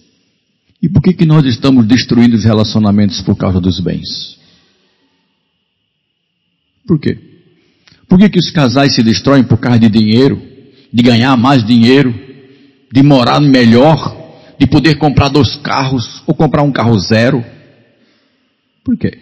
E 0.80 0.88
por 0.88 1.02
que 1.02 1.14
que 1.14 1.26
nós 1.26 1.44
estamos 1.44 1.84
destruindo 1.84 2.36
os 2.36 2.44
relacionamentos 2.44 3.20
por 3.20 3.36
causa 3.36 3.60
dos 3.60 3.80
bens? 3.80 4.38
Por 6.86 7.00
quê? 7.00 7.18
Por 8.08 8.20
que, 8.20 8.30
que 8.30 8.38
os 8.38 8.50
casais 8.52 8.94
se 8.94 9.02
destroem 9.02 9.42
por 9.42 9.58
causa 9.58 9.80
de 9.80 9.88
dinheiro, 9.88 10.40
de 10.92 11.02
ganhar 11.02 11.36
mais 11.36 11.66
dinheiro, 11.66 12.14
de 12.92 13.02
morar 13.02 13.40
melhor, 13.40 14.17
de 14.58 14.66
poder 14.66 14.96
comprar 14.96 15.28
dois 15.28 15.56
carros 15.56 16.22
ou 16.26 16.34
comprar 16.34 16.62
um 16.62 16.72
carro 16.72 16.98
zero? 16.98 17.44
Por 18.84 18.96
quê? 18.96 19.18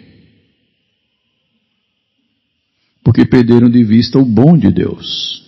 Porque 3.03 3.25
perderam 3.25 3.69
de 3.69 3.83
vista 3.83 4.17
o 4.17 4.25
bom 4.25 4.57
de 4.57 4.71
Deus. 4.71 5.43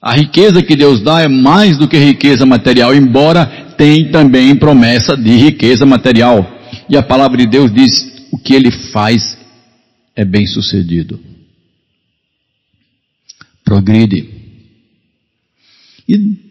A 0.00 0.12
riqueza 0.12 0.62
que 0.62 0.76
Deus 0.76 1.00
dá 1.00 1.22
é 1.22 1.28
mais 1.28 1.78
do 1.78 1.88
que 1.88 1.96
riqueza 1.96 2.44
material, 2.44 2.94
embora 2.94 3.46
tem 3.76 4.10
também 4.10 4.54
promessa 4.54 5.16
de 5.16 5.30
riqueza 5.36 5.86
material. 5.86 6.46
E 6.88 6.96
a 6.96 7.02
palavra 7.02 7.38
de 7.38 7.46
Deus 7.46 7.72
diz: 7.72 8.26
o 8.30 8.38
que 8.38 8.54
ele 8.54 8.70
faz 8.70 9.38
é 10.14 10.24
bem 10.24 10.46
sucedido. 10.46 11.18
Progride. 13.64 14.28
E 16.06 16.43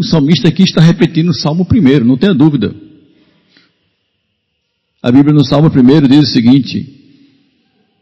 o 0.00 0.02
salmista 0.02 0.48
aqui 0.48 0.62
está 0.62 0.80
repetindo 0.80 1.28
o 1.28 1.34
salmo 1.34 1.62
primeiro, 1.62 2.06
não 2.06 2.16
tenha 2.16 2.32
dúvida. 2.32 2.74
A 5.02 5.12
Bíblia 5.12 5.34
no 5.34 5.44
salmo 5.44 5.70
primeiro 5.70 6.08
diz 6.08 6.30
o 6.30 6.32
seguinte: 6.32 6.88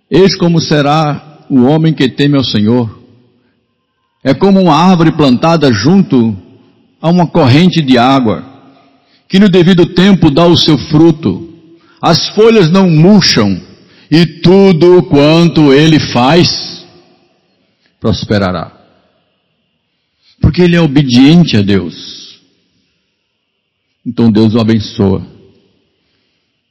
Eis 0.09 0.37
como 0.37 0.61
será 0.61 1.45
o 1.51 1.63
homem 1.63 1.93
que 1.93 2.09
teme 2.09 2.37
ao 2.37 2.45
Senhor. 2.45 3.03
É 4.23 4.33
como 4.33 4.61
uma 4.61 4.77
árvore 4.77 5.11
plantada 5.11 5.73
junto 5.73 6.37
a 7.01 7.09
uma 7.11 7.27
corrente 7.27 7.83
de 7.83 7.99
água, 7.99 8.45
que 9.29 9.41
no 9.41 9.49
devido 9.49 9.85
tempo 9.87 10.31
dá 10.31 10.47
o 10.47 10.57
seu 10.57 10.79
fruto. 10.79 11.53
As 12.01 12.29
folhas 12.29 12.71
não 12.71 12.89
murcham, 12.89 13.61
e 14.09 14.25
tudo 14.25 15.03
quanto 15.03 15.73
ele 15.73 15.99
faz 15.99 16.87
prosperará. 17.99 18.78
Porque 20.49 20.63
ele 20.63 20.77
é 20.77 20.81
obediente 20.81 21.59
a 21.59 21.61
Deus. 21.61 22.41
Então 24.05 24.33
Deus 24.33 24.55
o 24.55 24.59
abençoa. 24.59 25.23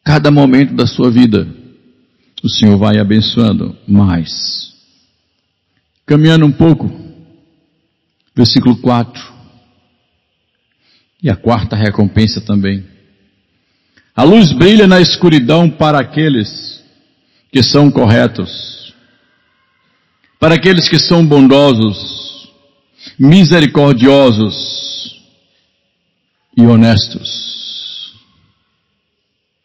Cada 0.04 0.32
momento 0.32 0.74
da 0.74 0.88
sua 0.88 1.12
vida, 1.12 1.48
o 2.44 2.50
Senhor 2.50 2.76
vai 2.76 2.98
abençoando 2.98 3.78
mais. 3.88 4.74
Caminhando 6.08 6.48
um 6.48 6.52
pouco, 6.52 6.90
versículo 8.36 8.78
4. 8.78 9.24
E 11.22 11.30
a 11.30 11.36
quarta 11.36 11.76
recompensa 11.76 12.42
também. 12.42 12.84
A 14.16 14.24
luz 14.24 14.54
brilha 14.54 14.88
na 14.88 15.00
escuridão 15.00 15.70
para 15.70 16.00
aqueles 16.00 16.84
que 17.52 17.62
são 17.62 17.92
corretos, 17.92 18.92
para 20.40 20.56
aqueles 20.56 20.90
que 20.90 20.98
são 20.98 21.24
bondosos, 21.24 22.17
misericordiosos 23.20 24.56
e 26.56 26.62
honestos. 26.62 28.16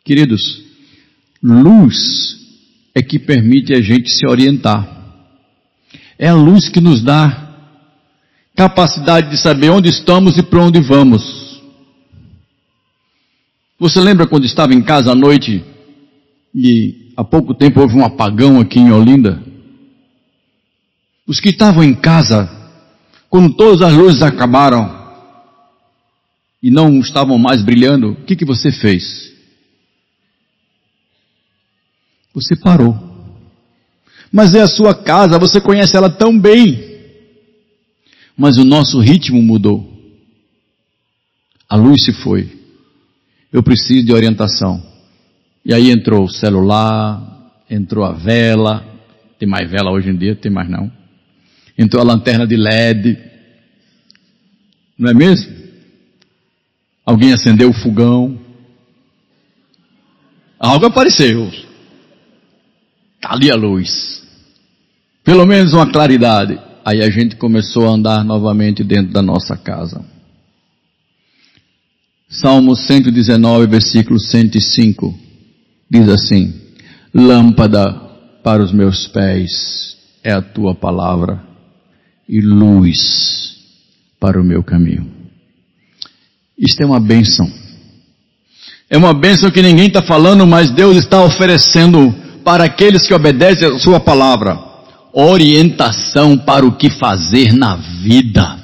Queridos, 0.05 0.63
luz 1.43 2.37
é 2.95 3.03
que 3.03 3.19
permite 3.19 3.73
a 3.73 3.81
gente 3.81 4.11
se 4.11 4.27
orientar. 4.27 4.89
É 6.19 6.29
a 6.29 6.35
luz 6.35 6.69
que 6.69 6.81
nos 6.81 7.03
dá 7.03 7.43
capacidade 8.55 9.31
de 9.31 9.39
saber 9.39 9.71
onde 9.71 9.89
estamos 9.89 10.37
e 10.37 10.43
para 10.43 10.63
onde 10.63 10.81
vamos. 10.81 11.61
Você 13.79 14.01
lembra 14.01 14.27
quando 14.27 14.45
estava 14.45 14.75
em 14.75 14.83
casa 14.83 15.13
à 15.13 15.15
noite 15.15 15.65
e 16.55 17.13
há 17.17 17.25
pouco 17.25 17.55
tempo 17.55 17.81
houve 17.81 17.97
um 17.97 18.05
apagão 18.05 18.61
aqui 18.61 18.79
em 18.79 18.93
Olinda. 18.93 19.43
Os 21.27 21.41
que 21.41 21.49
estavam 21.49 21.83
em 21.83 21.95
casa, 21.95 22.49
quando 23.33 23.55
todas 23.55 23.81
as 23.81 23.95
luzes 23.95 24.21
acabaram 24.21 24.95
e 26.63 26.71
não 26.71 27.01
estavam 27.01 27.39
mais 27.39 27.63
brilhando, 27.63 28.11
o 28.11 28.25
que, 28.27 28.37
que 28.37 28.45
você 28.45 28.71
fez? 28.71 29.33
Você 32.35 32.55
parou. 32.55 32.95
Mas 34.31 34.55
é 34.55 34.61
a 34.61 34.69
sua 34.69 34.95
casa, 34.95 35.39
você 35.39 35.63
conhece 35.63 35.97
ela 35.97 36.11
tão 36.11 36.39
bem. 36.39 36.79
Mas 38.37 38.59
o 38.59 38.67
nosso 38.67 39.01
ritmo 39.01 39.41
mudou. 39.41 39.91
A 41.67 41.75
luz 41.75 42.05
se 42.05 42.13
foi. 42.13 42.53
Eu 43.51 43.63
preciso 43.63 44.05
de 44.05 44.13
orientação. 44.13 44.83
E 45.65 45.73
aí 45.73 45.91
entrou 45.91 46.25
o 46.25 46.31
celular, 46.31 47.51
entrou 47.71 48.05
a 48.05 48.13
vela, 48.13 48.85
tem 49.39 49.49
mais 49.49 49.71
vela 49.71 49.91
hoje 49.91 50.11
em 50.11 50.17
dia, 50.19 50.37
tem 50.37 50.53
mais 50.53 50.69
não. 50.69 51.02
Entrou 51.77 52.03
a 52.03 52.07
lanterna 52.07 52.47
de 52.47 52.57
LED. 52.57 53.19
Não 54.99 55.11
é 55.11 55.15
mesmo? 55.15 55.53
Alguém 57.05 57.33
acendeu 57.33 57.71
o 57.71 57.75
fogão. 57.75 58.39
Algo 60.59 60.87
apareceu. 60.87 61.51
Está 63.17 63.33
ali 63.35 63.51
a 63.51 63.57
luz. 63.57 64.23
Pelo 65.25 65.47
menos 65.47 65.73
uma 65.73 65.91
claridade. 65.91 66.59
Aí 66.85 67.01
a 67.01 67.11
gente 67.11 67.37
começou 67.37 67.89
a 67.89 67.93
andar 67.93 68.25
novamente 68.25 68.85
dentro 68.85 69.13
da 69.13 69.23
nossa 69.23 69.57
casa. 69.57 70.05
Salmo 72.29 72.75
119, 72.75 73.67
versículo 73.67 74.19
105, 74.19 75.15
diz 75.91 76.09
assim: 76.09 76.53
Lâmpada 77.15 77.93
para 78.43 78.63
os 78.63 78.73
meus 78.73 79.07
pés 79.07 79.97
é 80.25 80.33
a 80.33 80.41
tua 80.41 80.75
palavra 80.75 81.52
e 82.33 82.41
luz 82.41 83.59
para 84.19 84.41
o 84.41 84.45
meu 84.45 84.63
caminho. 84.63 85.07
Isto 86.59 86.83
é 86.83 86.87
uma 86.87 86.99
bênção. 86.99 87.47
É 88.89 88.97
uma 88.97 89.13
bênção 89.13 89.51
que 89.51 89.61
ninguém 89.61 89.89
está 89.89 90.01
falando, 90.01 90.47
mas 90.47 90.71
Deus 90.71 90.97
está 90.97 91.23
oferecendo 91.23 92.11
para 92.43 92.65
aqueles 92.65 93.07
que 93.07 93.13
obedecem 93.13 93.69
a 93.69 93.79
sua 93.79 94.01
palavra 94.01 94.59
orientação 95.13 96.39
para 96.39 96.65
o 96.65 96.75
que 96.75 96.89
fazer 96.89 97.53
na 97.53 97.77
vida. 97.77 98.59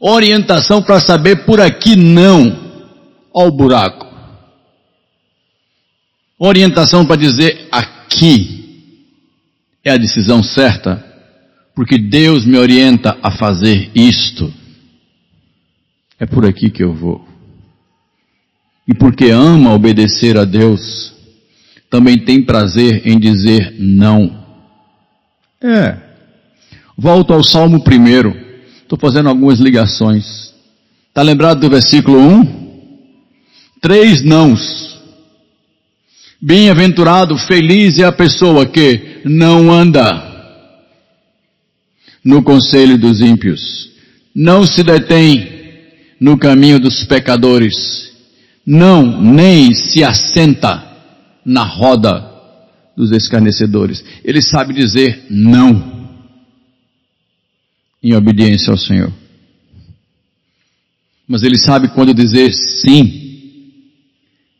Orientação 0.00 0.82
para 0.82 0.98
saber 0.98 1.44
por 1.44 1.60
aqui 1.60 1.94
não. 1.94 2.82
Olha 3.32 3.48
o 3.48 3.52
buraco. 3.52 4.06
Orientação 6.36 7.06
para 7.06 7.14
dizer 7.14 7.68
aqui 7.70 8.62
é 9.84 9.92
a 9.92 9.96
decisão 9.96 10.42
certa, 10.42 11.11
porque 11.74 11.98
Deus 11.98 12.44
me 12.44 12.58
orienta 12.58 13.16
a 13.22 13.30
fazer 13.30 13.90
isto. 13.94 14.52
É 16.18 16.26
por 16.26 16.44
aqui 16.46 16.70
que 16.70 16.82
eu 16.82 16.92
vou. 16.92 17.26
E 18.86 18.94
porque 18.94 19.30
ama 19.30 19.72
obedecer 19.72 20.36
a 20.36 20.44
Deus, 20.44 21.12
também 21.88 22.18
tem 22.18 22.42
prazer 22.42 23.06
em 23.06 23.18
dizer 23.18 23.74
não. 23.78 24.44
É. 25.62 25.96
Volto 26.96 27.32
ao 27.32 27.42
Salmo 27.42 27.82
primeiro. 27.82 28.36
Estou 28.82 28.98
fazendo 28.98 29.28
algumas 29.28 29.58
ligações. 29.58 30.52
Está 31.08 31.22
lembrado 31.22 31.60
do 31.60 31.70
versículo 31.70 32.18
1? 32.18 32.62
Três 33.80 34.22
nãos. 34.22 35.00
Bem-aventurado, 36.40 37.36
feliz 37.38 37.98
é 37.98 38.04
a 38.04 38.12
pessoa 38.12 38.66
que 38.66 39.20
não 39.24 39.70
anda 39.70 40.31
no 42.24 42.42
conselho 42.42 42.96
dos 42.96 43.20
ímpios, 43.20 43.90
não 44.34 44.64
se 44.64 44.82
detém 44.82 45.52
no 46.20 46.38
caminho 46.38 46.78
dos 46.78 47.04
pecadores, 47.04 48.12
não 48.64 49.20
nem 49.20 49.74
se 49.74 50.04
assenta 50.04 50.92
na 51.44 51.64
roda 51.64 52.30
dos 52.96 53.10
escarnecedores. 53.10 54.04
Ele 54.24 54.40
sabe 54.40 54.72
dizer 54.72 55.26
não 55.28 55.92
em 58.02 58.14
obediência 58.14 58.70
ao 58.70 58.78
Senhor. 58.78 59.12
Mas 61.26 61.42
ele 61.42 61.58
sabe 61.58 61.88
quando 61.88 62.14
dizer 62.14 62.52
sim 62.52 63.22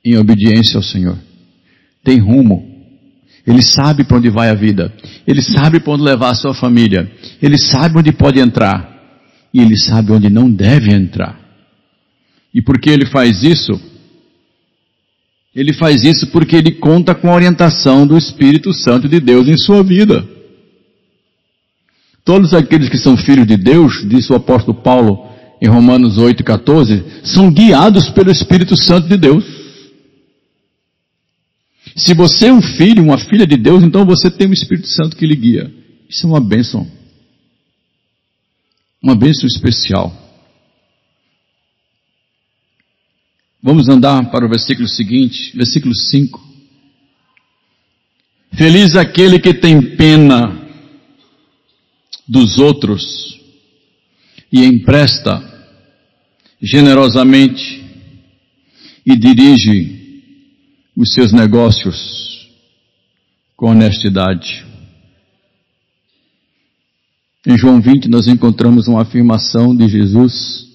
em 0.05 0.17
obediência 0.17 0.77
ao 0.77 0.83
Senhor. 0.83 1.19
Tem 2.03 2.19
rumo. 2.19 2.72
Ele 3.47 3.63
sabe 3.63 4.05
para 4.05 4.19
onde 4.19 4.31
vai 4.31 4.51
a 4.51 4.55
vida. 4.55 4.93
Ele 5.27 5.43
sabe 5.43 5.81
para 5.81 5.93
onde 5.93 6.05
levar 6.05 6.31
a 6.31 6.35
sua 6.35 6.55
família. 6.55 7.11
Ele 7.41 7.59
sabe 7.59 7.99
onde 7.99 8.13
pode 8.13 8.39
entrar. 8.39 8.89
E 9.53 9.61
ele 9.61 9.77
sabe 9.77 10.13
onde 10.13 10.31
não 10.31 10.51
deve 10.51 10.93
entrar. 10.93 11.39
E 12.55 12.63
porque 12.63 12.91
ele 12.91 13.07
faz 13.07 13.43
isso, 13.43 13.81
ele 15.55 15.73
faz 15.73 16.05
isso 16.05 16.27
porque 16.29 16.57
ele 16.57 16.73
conta 16.73 17.15
com 17.15 17.31
a 17.31 17.35
orientação 17.35 18.07
do 18.07 18.17
Espírito 18.17 18.73
Santo 18.73 19.09
de 19.09 19.21
Deus 19.21 19.49
em 19.49 19.57
sua 19.57 19.83
vida. 19.83 20.27
Todos 22.25 22.55
aqueles 22.55 22.89
que 22.89 22.99
são 22.99 23.17
filhos 23.17 23.47
de 23.47 23.57
Deus, 23.57 24.07
disse 24.09 24.33
o 24.33 24.37
apóstolo 24.37 24.81
Paulo 24.81 25.29
em 25.61 25.69
Romanos 25.69 26.17
8,14, 26.17 27.03
são 27.25 27.51
guiados 27.51 28.09
pelo 28.11 28.31
Espírito 28.31 28.77
Santo 28.77 29.09
de 29.09 29.17
Deus. 29.17 29.45
Se 31.97 32.15
você 32.15 32.47
é 32.47 32.53
um 32.53 32.63
filho, 32.63 33.03
uma 33.03 33.19
filha 33.19 33.47
de 33.47 33.57
Deus, 33.57 33.83
então 33.83 34.05
você 34.05 34.31
tem 34.31 34.49
o 34.49 34.53
Espírito 34.53 34.89
Santo 34.89 35.17
que 35.17 35.27
lhe 35.27 35.37
guia. 35.37 35.73
Isso 36.09 36.27
é 36.27 36.29
uma 36.29 36.41
bênção. 36.41 36.91
Uma 39.03 39.15
bênção 39.15 39.47
especial. 39.47 40.13
Vamos 43.63 43.89
andar 43.89 44.31
para 44.31 44.45
o 44.45 44.49
versículo 44.49 44.89
seguinte, 44.89 45.57
versículo 45.57 45.95
5. 45.95 46.41
Feliz 48.55 48.97
aquele 48.97 49.39
que 49.39 49.55
tem 49.55 49.97
pena 49.97 50.69
dos 52.29 52.59
outros 52.59 53.41
e 54.51 54.65
empresta 54.65 55.43
generosamente 56.61 57.85
e 59.05 59.17
dirige 59.17 60.02
os 60.97 61.13
seus 61.13 61.33
negócios 61.33 62.49
com 63.57 63.71
honestidade. 63.71 64.67
Em 67.47 67.57
João 67.57 67.81
20 67.81 68.09
nós 68.09 68.27
encontramos 68.27 68.87
uma 68.89 69.03
afirmação 69.03 69.75
de 69.75 69.89
Jesus 69.89 70.67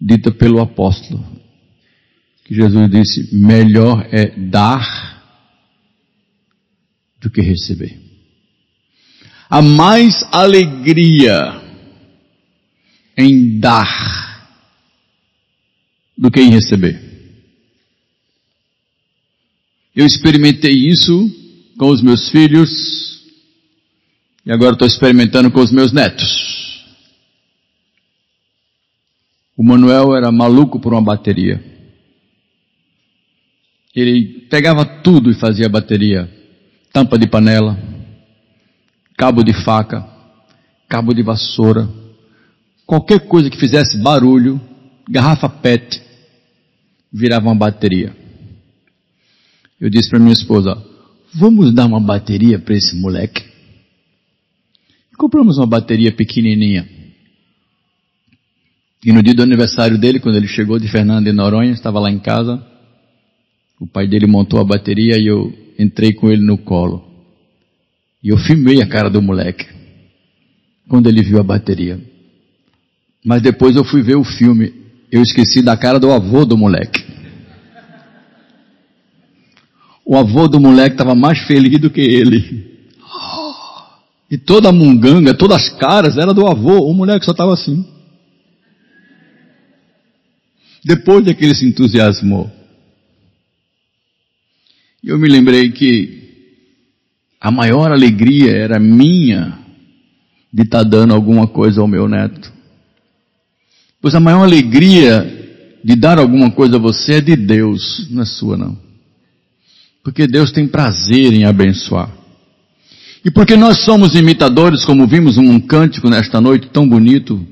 dita 0.00 0.30
pelo 0.30 0.60
apóstolo 0.60 1.38
que 2.48 2.54
Jesus 2.54 2.90
disse: 2.90 3.36
melhor 3.36 4.08
é 4.10 4.30
dar 4.48 5.22
do 7.20 7.30
que 7.30 7.42
receber. 7.42 8.00
Há 9.50 9.60
mais 9.60 10.24
alegria 10.32 11.60
em 13.16 13.58
dar 13.60 14.48
do 16.16 16.30
que 16.30 16.40
em 16.40 16.50
receber. 16.50 17.07
Eu 19.98 20.06
experimentei 20.06 20.70
isso 20.70 21.28
com 21.76 21.88
os 21.88 22.00
meus 22.00 22.28
filhos 22.28 23.20
e 24.46 24.52
agora 24.52 24.74
estou 24.74 24.86
experimentando 24.86 25.50
com 25.50 25.58
os 25.58 25.72
meus 25.72 25.90
netos. 25.90 26.86
O 29.56 29.64
Manuel 29.64 30.14
era 30.14 30.30
maluco 30.30 30.78
por 30.78 30.92
uma 30.92 31.02
bateria. 31.02 31.60
Ele 33.92 34.46
pegava 34.48 34.84
tudo 34.84 35.32
e 35.32 35.34
fazia 35.34 35.68
bateria. 35.68 36.32
Tampa 36.92 37.18
de 37.18 37.26
panela, 37.26 37.76
cabo 39.16 39.42
de 39.42 39.64
faca, 39.64 40.08
cabo 40.88 41.12
de 41.12 41.24
vassoura, 41.24 41.88
qualquer 42.86 43.26
coisa 43.26 43.50
que 43.50 43.58
fizesse 43.58 43.98
barulho, 43.98 44.60
garrafa 45.10 45.48
PET, 45.48 46.00
virava 47.12 47.46
uma 47.46 47.56
bateria. 47.56 48.17
Eu 49.80 49.88
disse 49.88 50.10
para 50.10 50.18
minha 50.18 50.32
esposa, 50.32 50.76
vamos 51.34 51.72
dar 51.72 51.86
uma 51.86 52.00
bateria 52.00 52.58
para 52.58 52.74
esse 52.74 52.96
moleque. 52.96 53.44
compramos 55.16 55.58
uma 55.58 55.66
bateria 55.66 56.12
pequenininha. 56.12 56.88
E 59.04 59.12
no 59.12 59.22
dia 59.22 59.34
do 59.34 59.42
aniversário 59.42 59.96
dele, 59.96 60.18
quando 60.18 60.36
ele 60.36 60.48
chegou 60.48 60.78
de 60.78 60.88
Fernando 60.88 61.28
e 61.28 61.32
Noronha, 61.32 61.72
estava 61.72 62.00
lá 62.00 62.10
em 62.10 62.18
casa, 62.18 62.64
o 63.80 63.86
pai 63.86 64.08
dele 64.08 64.26
montou 64.26 64.60
a 64.60 64.64
bateria 64.64 65.16
e 65.16 65.26
eu 65.26 65.52
entrei 65.78 66.12
com 66.12 66.28
ele 66.30 66.42
no 66.42 66.58
colo. 66.58 67.04
E 68.22 68.30
eu 68.30 68.36
filmei 68.36 68.82
a 68.82 68.88
cara 68.88 69.08
do 69.08 69.22
moleque. 69.22 69.66
Quando 70.88 71.08
ele 71.08 71.22
viu 71.22 71.38
a 71.38 71.44
bateria. 71.44 72.00
Mas 73.24 73.42
depois 73.42 73.76
eu 73.76 73.84
fui 73.84 74.02
ver 74.02 74.16
o 74.16 74.24
filme. 74.24 74.72
Eu 75.12 75.22
esqueci 75.22 75.62
da 75.62 75.76
cara 75.76 76.00
do 76.00 76.10
avô 76.10 76.44
do 76.44 76.56
moleque. 76.56 77.07
O 80.10 80.16
avô 80.16 80.48
do 80.48 80.58
moleque 80.58 80.94
estava 80.94 81.14
mais 81.14 81.38
feliz 81.40 81.78
do 81.78 81.90
que 81.90 82.00
ele. 82.00 82.66
E 84.30 84.38
toda 84.38 84.70
a 84.70 84.72
munganga, 84.72 85.34
todas 85.34 85.58
as 85.58 85.68
caras 85.78 86.16
era 86.16 86.32
do 86.32 86.46
avô. 86.46 86.80
O 86.88 86.94
moleque 86.94 87.26
só 87.26 87.32
estava 87.32 87.52
assim. 87.52 87.84
Depois 90.82 91.26
é 91.26 91.34
que 91.34 91.44
ele 91.44 91.54
se 91.54 91.66
entusiasmou. 91.66 92.50
Eu 95.04 95.18
me 95.18 95.28
lembrei 95.28 95.72
que 95.72 96.22
a 97.38 97.50
maior 97.50 97.92
alegria 97.92 98.56
era 98.56 98.80
minha 98.80 99.58
de 100.50 100.62
estar 100.62 100.84
tá 100.84 100.88
dando 100.88 101.12
alguma 101.12 101.46
coisa 101.46 101.82
ao 101.82 101.86
meu 101.86 102.08
neto. 102.08 102.50
Pois 104.00 104.14
a 104.14 104.20
maior 104.20 104.44
alegria 104.44 105.78
de 105.84 105.94
dar 105.94 106.18
alguma 106.18 106.50
coisa 106.50 106.76
a 106.76 106.80
você 106.80 107.16
é 107.16 107.20
de 107.20 107.36
Deus, 107.36 108.08
não 108.10 108.22
é 108.22 108.24
sua 108.24 108.56
não. 108.56 108.87
Porque 110.02 110.26
Deus 110.26 110.52
tem 110.52 110.66
prazer 110.66 111.32
em 111.32 111.44
abençoar. 111.44 112.10
E 113.24 113.30
porque 113.30 113.56
nós 113.56 113.84
somos 113.84 114.14
imitadores, 114.14 114.84
como 114.84 115.06
vimos 115.06 115.36
um 115.36 115.58
cântico 115.60 116.08
nesta 116.08 116.40
noite 116.40 116.68
tão 116.72 116.88
bonito, 116.88 117.44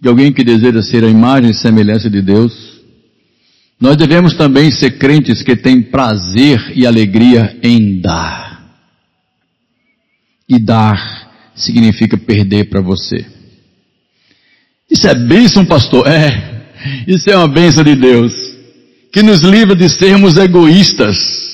de 0.00 0.08
alguém 0.08 0.32
que 0.32 0.44
deseja 0.44 0.80
ser 0.80 1.04
a 1.04 1.08
imagem 1.08 1.50
e 1.50 1.54
semelhança 1.54 2.08
de 2.08 2.22
Deus, 2.22 2.52
nós 3.80 3.96
devemos 3.96 4.34
também 4.34 4.70
ser 4.70 4.92
crentes 4.92 5.42
que 5.42 5.56
têm 5.56 5.82
prazer 5.82 6.72
e 6.74 6.86
alegria 6.86 7.56
em 7.62 8.00
dar. 8.00 8.48
E 10.48 10.58
dar 10.58 11.28
significa 11.54 12.16
perder 12.16 12.70
para 12.70 12.80
você. 12.80 13.24
Isso 14.90 15.06
é 15.06 15.14
bênção, 15.14 15.64
pastor? 15.66 16.06
É. 16.06 16.66
Isso 17.06 17.28
é 17.28 17.36
uma 17.36 17.48
bênção 17.48 17.84
de 17.84 17.94
Deus. 17.94 18.32
Que 19.12 19.22
nos 19.22 19.42
livra 19.42 19.76
de 19.76 19.88
sermos 19.88 20.36
egoístas. 20.36 21.47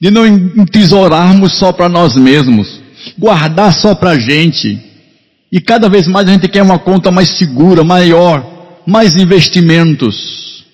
De 0.00 0.10
não 0.10 0.26
entesourarmos 0.26 1.58
só 1.58 1.72
para 1.72 1.88
nós 1.88 2.16
mesmos. 2.16 2.80
Guardar 3.18 3.72
só 3.72 3.94
para 3.94 4.10
a 4.10 4.18
gente. 4.18 4.78
E 5.50 5.60
cada 5.60 5.88
vez 5.88 6.06
mais 6.06 6.28
a 6.28 6.32
gente 6.32 6.48
quer 6.48 6.62
uma 6.62 6.78
conta 6.78 7.10
mais 7.10 7.38
segura, 7.38 7.82
maior, 7.82 8.82
mais 8.86 9.14
investimentos. 9.16 10.64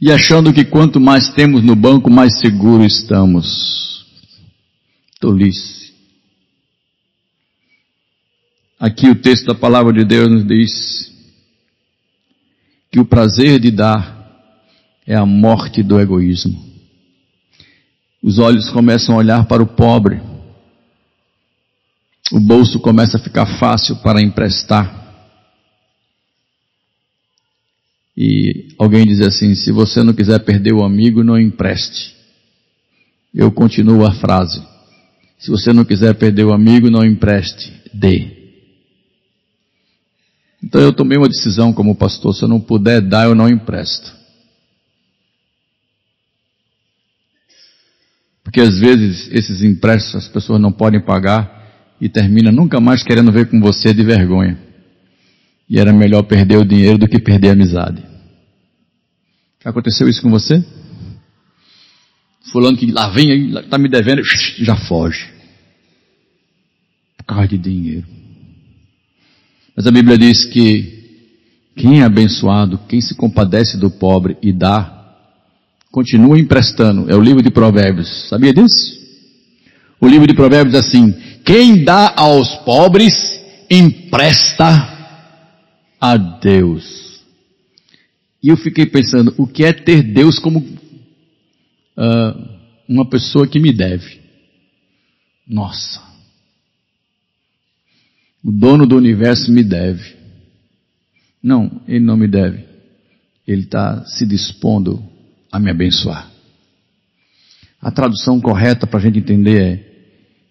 E 0.00 0.10
achando 0.10 0.52
que 0.52 0.64
quanto 0.64 1.00
mais 1.00 1.28
temos 1.30 1.62
no 1.62 1.74
banco, 1.74 2.10
mais 2.10 2.38
seguro 2.38 2.84
estamos. 2.84 4.04
Tolice. 5.20 5.92
Aqui 8.78 9.08
o 9.08 9.14
texto 9.14 9.46
da 9.46 9.54
palavra 9.54 9.92
de 9.92 10.04
Deus 10.04 10.30
nos 10.30 10.46
diz 10.46 11.12
que 12.92 13.00
o 13.00 13.04
prazer 13.04 13.58
de 13.58 13.70
dar 13.70 14.14
é 15.06 15.14
a 15.14 15.24
morte 15.24 15.82
do 15.82 15.98
egoísmo. 15.98 16.73
Os 18.24 18.38
olhos 18.38 18.70
começam 18.70 19.14
a 19.14 19.18
olhar 19.18 19.44
para 19.44 19.62
o 19.62 19.66
pobre. 19.66 20.18
O 22.32 22.40
bolso 22.40 22.80
começa 22.80 23.18
a 23.18 23.20
ficar 23.20 23.44
fácil 23.58 23.96
para 23.96 24.22
emprestar. 24.22 25.04
E 28.16 28.74
alguém 28.78 29.04
diz 29.04 29.20
assim: 29.20 29.54
se 29.54 29.70
você 29.70 30.02
não 30.02 30.14
quiser 30.14 30.38
perder 30.38 30.72
o 30.72 30.82
amigo, 30.82 31.22
não 31.22 31.38
empreste. 31.38 32.16
Eu 33.34 33.52
continuo 33.52 34.06
a 34.06 34.14
frase: 34.14 34.66
se 35.38 35.50
você 35.50 35.74
não 35.74 35.84
quiser 35.84 36.14
perder 36.14 36.44
o 36.44 36.54
amigo, 36.54 36.88
não 36.88 37.04
empreste, 37.04 37.70
dê. 37.92 38.54
Então 40.62 40.80
eu 40.80 40.94
tomei 40.94 41.18
uma 41.18 41.28
decisão 41.28 41.74
como 41.74 41.94
pastor, 41.94 42.34
se 42.34 42.42
eu 42.42 42.48
não 42.48 42.58
puder 42.58 43.02
dar, 43.02 43.24
eu 43.24 43.34
não 43.34 43.50
empresto. 43.50 44.23
Porque 48.54 48.68
às 48.68 48.78
vezes 48.78 49.28
esses 49.32 49.64
empréstimos 49.64 50.26
as 50.26 50.28
pessoas 50.28 50.60
não 50.60 50.70
podem 50.70 51.00
pagar 51.00 51.90
e 52.00 52.08
termina 52.08 52.52
nunca 52.52 52.78
mais 52.78 53.02
querendo 53.02 53.32
ver 53.32 53.50
com 53.50 53.60
você 53.60 53.92
de 53.92 54.04
vergonha. 54.04 54.56
E 55.68 55.76
era 55.76 55.92
melhor 55.92 56.22
perder 56.22 56.58
o 56.58 56.64
dinheiro 56.64 56.96
do 56.96 57.08
que 57.08 57.18
perder 57.18 57.48
a 57.48 57.52
amizade. 57.54 58.00
Já 59.60 59.70
aconteceu 59.70 60.08
isso 60.08 60.22
com 60.22 60.30
você? 60.30 60.64
Fulano 62.52 62.76
que 62.76 62.92
lá 62.92 63.08
vem 63.08 63.32
aí, 63.32 63.56
está 63.56 63.76
me 63.76 63.88
devendo, 63.88 64.22
já 64.58 64.76
foge. 64.76 65.28
Por 67.16 67.24
causa 67.24 67.48
de 67.48 67.58
dinheiro. 67.58 68.06
Mas 69.76 69.84
a 69.84 69.90
Bíblia 69.90 70.16
diz 70.16 70.44
que 70.44 71.26
quem 71.74 72.02
é 72.02 72.04
abençoado, 72.04 72.78
quem 72.86 73.00
se 73.00 73.16
compadece 73.16 73.76
do 73.76 73.90
pobre 73.90 74.36
e 74.40 74.52
dá, 74.52 75.03
continua 75.94 76.36
emprestando. 76.36 77.08
É 77.08 77.14
o 77.14 77.20
livro 77.20 77.40
de 77.40 77.52
Provérbios. 77.52 78.28
Sabia 78.28 78.52
disso? 78.52 78.98
O 80.00 80.08
livro 80.08 80.26
de 80.26 80.34
Provérbios 80.34 80.74
diz 80.74 80.84
assim: 80.84 81.14
quem 81.44 81.84
dá 81.84 82.12
aos 82.16 82.52
pobres, 82.64 83.14
empresta 83.70 84.66
a 86.00 86.16
Deus. 86.16 87.22
E 88.42 88.48
eu 88.48 88.56
fiquei 88.56 88.86
pensando, 88.86 89.32
o 89.38 89.46
que 89.46 89.64
é 89.64 89.72
ter 89.72 90.02
Deus 90.02 90.40
como 90.40 90.58
uh, 90.58 90.74
uma 92.88 93.08
pessoa 93.08 93.46
que 93.46 93.60
me 93.60 93.72
deve? 93.72 94.20
Nossa. 95.46 96.02
O 98.42 98.50
dono 98.50 98.84
do 98.84 98.96
universo 98.96 99.52
me 99.52 99.62
deve. 99.62 100.16
Não, 101.40 101.80
ele 101.86 102.04
não 102.04 102.16
me 102.16 102.26
deve. 102.26 102.64
Ele 103.46 103.62
está 103.62 104.04
se 104.06 104.26
dispondo 104.26 105.13
a 105.54 105.60
me 105.60 105.70
abençoar. 105.70 106.28
A 107.80 107.88
tradução 107.88 108.40
correta 108.40 108.88
para 108.88 108.98
a 108.98 109.02
gente 109.02 109.20
entender 109.20 109.62
é: 109.62 109.84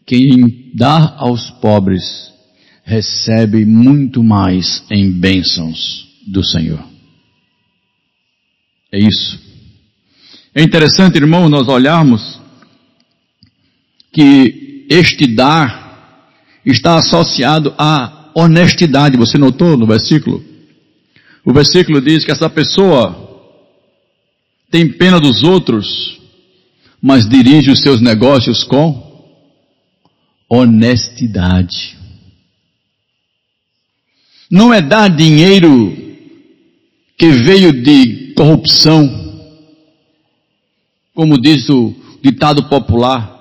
quem 0.06 0.72
dá 0.74 1.16
aos 1.18 1.50
pobres 1.52 2.32
recebe 2.86 3.66
muito 3.66 4.24
mais 4.24 4.82
em 4.90 5.12
bênçãos 5.12 6.08
do 6.26 6.42
Senhor. 6.42 6.82
É 8.94 8.98
isso. 8.98 9.42
É 10.56 10.64
interessante, 10.64 11.18
irmão, 11.18 11.50
nós 11.50 11.68
olharmos 11.68 12.40
que 14.14 14.86
este 14.90 15.28
dar 15.28 16.32
está 16.66 16.96
associado 16.96 17.74
à 17.78 18.32
honestidade. 18.34 19.18
Você 19.18 19.38
notou 19.38 19.76
no 19.76 19.86
versículo? 19.86 20.42
O 21.44 21.52
versículo 21.52 22.00
diz 22.00 22.24
que 22.24 22.32
essa 22.32 22.50
pessoa 22.50 23.33
tem 24.74 24.90
pena 24.90 25.20
dos 25.20 25.44
outros, 25.44 26.20
mas 27.00 27.30
dirige 27.30 27.70
os 27.70 27.80
seus 27.80 28.02
negócios 28.02 28.64
com 28.64 29.38
honestidade. 30.50 31.96
Não 34.50 34.74
é 34.74 34.82
dar 34.82 35.16
dinheiro 35.16 35.96
que 37.16 37.30
veio 37.30 37.84
de 37.84 38.34
corrupção, 38.36 39.08
como 41.14 41.40
diz 41.40 41.70
o 41.70 41.94
ditado 42.24 42.68
popular, 42.68 43.32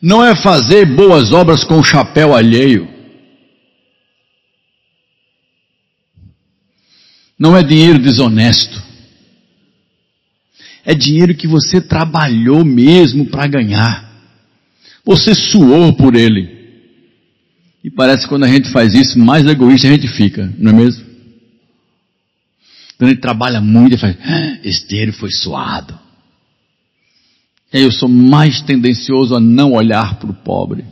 não 0.00 0.24
é 0.24 0.36
fazer 0.36 0.86
boas 0.86 1.32
obras 1.32 1.64
com 1.64 1.80
o 1.80 1.84
chapéu 1.84 2.32
alheio. 2.32 2.88
Não 7.36 7.56
é 7.56 7.62
dinheiro 7.64 7.98
desonesto. 7.98 8.93
É 10.84 10.94
dinheiro 10.94 11.34
que 11.34 11.46
você 11.46 11.80
trabalhou 11.80 12.64
mesmo 12.64 13.26
para 13.26 13.46
ganhar. 13.46 14.12
Você 15.04 15.34
suou 15.34 15.92
por 15.94 16.14
ele. 16.14 16.54
E 17.82 17.90
parece 17.90 18.22
que 18.22 18.28
quando 18.28 18.44
a 18.44 18.48
gente 18.48 18.70
faz 18.70 18.94
isso, 18.94 19.18
mais 19.18 19.46
egoísta 19.46 19.86
a 19.86 19.90
gente 19.90 20.08
fica, 20.08 20.52
não 20.58 20.72
é 20.72 20.74
mesmo? 20.74 21.04
Quando 22.96 23.10
gente 23.10 23.20
trabalha 23.20 23.60
muito 23.60 23.94
e 23.94 23.98
faz, 23.98 24.16
ah, 24.22 24.58
esse 24.64 24.86
dinheiro 24.88 25.12
foi 25.12 25.30
suado. 25.30 25.98
E 27.72 27.78
aí 27.78 27.82
eu 27.82 27.92
sou 27.92 28.08
mais 28.08 28.62
tendencioso 28.62 29.34
a 29.34 29.40
não 29.40 29.72
olhar 29.72 30.18
para 30.18 30.30
o 30.30 30.34
pobre. 30.34 30.84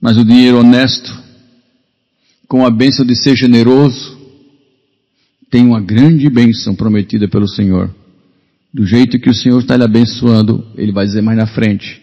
Mas 0.00 0.18
o 0.18 0.24
dinheiro 0.24 0.60
honesto, 0.60 1.10
com 2.46 2.64
a 2.64 2.70
bênção 2.70 3.06
de 3.06 3.16
ser 3.16 3.34
generoso, 3.34 4.23
tem 5.54 5.64
uma 5.64 5.80
grande 5.80 6.28
bênção 6.28 6.74
prometida 6.74 7.28
pelo 7.28 7.46
Senhor. 7.46 7.88
Do 8.72 8.84
jeito 8.84 9.20
que 9.20 9.30
o 9.30 9.34
Senhor 9.34 9.60
está 9.60 9.76
lhe 9.76 9.84
abençoando, 9.84 10.66
Ele 10.74 10.90
vai 10.90 11.06
dizer 11.06 11.22
mais 11.22 11.38
na 11.38 11.46
frente. 11.46 12.02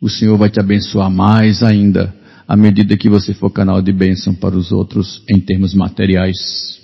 O 0.00 0.10
Senhor 0.10 0.36
vai 0.36 0.50
te 0.50 0.58
abençoar 0.58 1.08
mais 1.08 1.62
ainda, 1.62 2.12
à 2.48 2.56
medida 2.56 2.96
que 2.96 3.08
você 3.08 3.32
for 3.32 3.48
canal 3.50 3.80
de 3.80 3.92
bênção 3.92 4.34
para 4.34 4.56
os 4.56 4.72
outros 4.72 5.22
em 5.30 5.38
termos 5.38 5.72
materiais. 5.72 6.80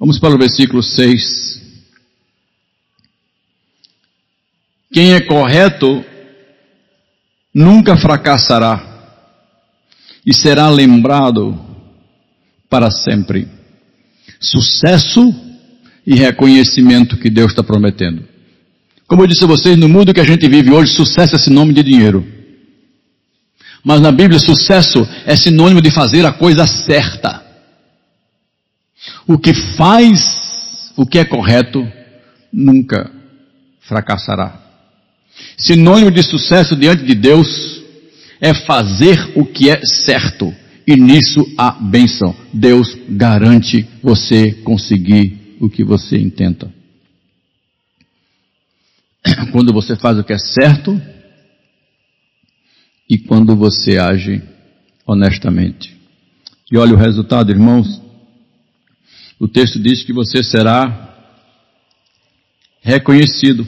Vamos 0.00 0.18
para 0.18 0.34
o 0.34 0.38
versículo 0.38 0.82
6. 0.82 1.62
Quem 4.90 5.12
é 5.12 5.20
correto 5.20 6.02
nunca 7.52 7.98
fracassará 7.98 9.20
e 10.24 10.32
será 10.32 10.70
lembrado 10.70 11.54
para 12.70 12.90
sempre. 12.90 13.57
Sucesso 14.40 15.34
e 16.06 16.14
reconhecimento 16.14 17.16
que 17.16 17.30
Deus 17.30 17.50
está 17.50 17.62
prometendo. 17.62 18.24
Como 19.06 19.22
eu 19.22 19.26
disse 19.26 19.44
a 19.44 19.46
vocês, 19.46 19.76
no 19.76 19.88
mundo 19.88 20.12
que 20.12 20.20
a 20.20 20.24
gente 20.24 20.48
vive 20.48 20.70
hoje, 20.70 20.92
sucesso 20.92 21.36
é 21.36 21.38
sinônimo 21.38 21.72
de 21.72 21.82
dinheiro. 21.82 22.26
Mas 23.82 24.00
na 24.00 24.12
Bíblia, 24.12 24.38
sucesso 24.38 25.06
é 25.24 25.34
sinônimo 25.34 25.80
de 25.80 25.90
fazer 25.90 26.26
a 26.26 26.32
coisa 26.32 26.66
certa. 26.66 27.42
O 29.26 29.38
que 29.38 29.54
faz 29.54 30.92
o 30.96 31.06
que 31.06 31.18
é 31.18 31.24
correto 31.24 31.86
nunca 32.52 33.10
fracassará. 33.80 34.60
Sinônimo 35.56 36.10
de 36.10 36.22
sucesso 36.22 36.74
diante 36.74 37.04
de 37.04 37.14
Deus 37.14 37.82
é 38.40 38.52
fazer 38.52 39.32
o 39.36 39.44
que 39.46 39.70
é 39.70 39.80
certo. 39.84 40.52
E 40.88 40.96
nisso 40.96 41.44
há 41.58 41.72
bênção. 41.72 42.34
Deus 42.50 42.96
garante 43.10 43.86
você 44.02 44.54
conseguir 44.62 45.58
o 45.60 45.68
que 45.68 45.84
você 45.84 46.16
intenta. 46.16 46.72
Quando 49.52 49.70
você 49.70 49.94
faz 49.96 50.18
o 50.18 50.24
que 50.24 50.32
é 50.32 50.38
certo, 50.38 50.98
e 53.06 53.18
quando 53.18 53.54
você 53.54 53.98
age 53.98 54.42
honestamente. 55.06 55.94
E 56.72 56.78
olha 56.78 56.94
o 56.94 56.98
resultado, 56.98 57.50
irmãos. 57.50 58.00
O 59.38 59.46
texto 59.46 59.78
diz 59.78 60.02
que 60.02 60.12
você 60.12 60.42
será 60.42 61.06
reconhecido. 62.80 63.66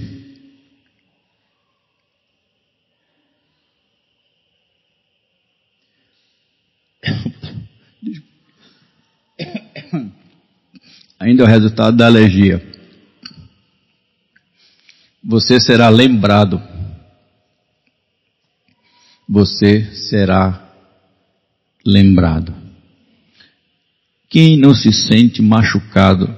Ainda 11.20 11.42
é 11.42 11.46
o 11.46 11.50
resultado 11.50 11.98
da 11.98 12.06
alergia. 12.06 12.66
Você 15.22 15.60
será 15.60 15.90
lembrado. 15.90 16.58
Você 19.28 19.92
será 19.92 20.74
lembrado. 21.84 22.54
Quem 24.30 24.56
não 24.56 24.74
se 24.74 24.90
sente 24.94 25.42
machucado 25.42 26.34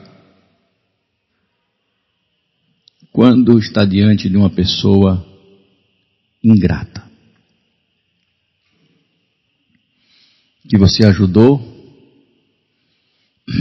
quando 3.12 3.56
está 3.60 3.84
diante 3.84 4.28
de 4.28 4.36
uma 4.36 4.50
pessoa 4.50 5.24
ingrata? 6.42 7.08
Que 10.68 10.76
você 10.76 11.06
ajudou 11.06 11.71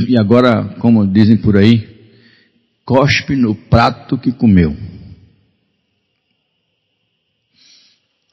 e 0.08 0.18
agora, 0.18 0.76
como 0.80 1.08
dizem 1.08 1.38
por 1.38 1.58
aí, 1.58 1.90
cospe 2.86 3.36
no 3.36 3.56
prato 3.56 4.18
que 4.18 4.32
comeu. 4.32 4.76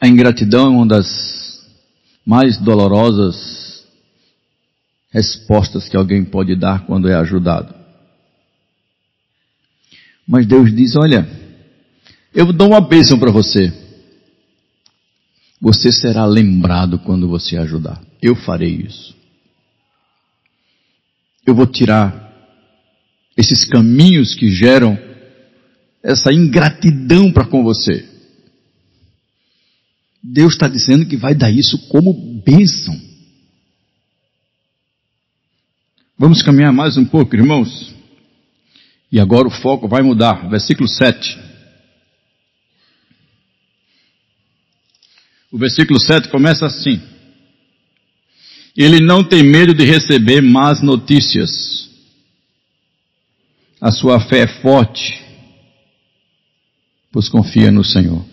A 0.00 0.06
ingratidão 0.06 0.66
é 0.66 0.70
uma 0.70 0.86
das 0.86 1.66
mais 2.24 2.58
dolorosas 2.58 3.84
respostas 5.10 5.88
que 5.88 5.96
alguém 5.96 6.24
pode 6.24 6.54
dar 6.54 6.86
quando 6.86 7.08
é 7.08 7.14
ajudado. 7.14 7.74
Mas 10.26 10.46
Deus 10.46 10.74
diz: 10.74 10.94
Olha, 10.94 11.26
eu 12.34 12.52
dou 12.52 12.68
uma 12.68 12.80
bênção 12.80 13.18
para 13.18 13.30
você. 13.30 13.72
Você 15.60 15.90
será 15.90 16.24
lembrado 16.24 16.98
quando 17.00 17.28
você 17.28 17.56
ajudar. 17.56 18.00
Eu 18.22 18.36
farei 18.36 18.70
isso. 18.86 19.17
Eu 21.48 21.54
vou 21.54 21.66
tirar 21.66 22.30
esses 23.34 23.64
caminhos 23.64 24.34
que 24.34 24.50
geram 24.50 24.98
essa 26.02 26.30
ingratidão 26.30 27.32
para 27.32 27.46
com 27.46 27.64
você. 27.64 28.06
Deus 30.22 30.52
está 30.52 30.68
dizendo 30.68 31.06
que 31.06 31.16
vai 31.16 31.34
dar 31.34 31.50
isso 31.50 31.88
como 31.88 32.12
bênção. 32.44 33.00
Vamos 36.18 36.42
caminhar 36.42 36.70
mais 36.70 36.98
um 36.98 37.06
pouco, 37.06 37.34
irmãos. 37.34 37.94
E 39.10 39.18
agora 39.18 39.48
o 39.48 39.50
foco 39.50 39.88
vai 39.88 40.02
mudar. 40.02 40.50
Versículo 40.50 40.86
7. 40.86 41.38
O 45.50 45.56
versículo 45.56 45.98
7 45.98 46.28
começa 46.28 46.66
assim. 46.66 47.00
Ele 48.78 49.00
não 49.00 49.24
tem 49.24 49.42
medo 49.42 49.74
de 49.74 49.84
receber 49.84 50.40
más 50.40 50.80
notícias. 50.80 51.90
A 53.80 53.90
sua 53.90 54.20
fé 54.20 54.42
é 54.42 54.46
forte, 54.62 55.20
pois 57.10 57.28
confia 57.28 57.72
no 57.72 57.82
Senhor. 57.82 58.24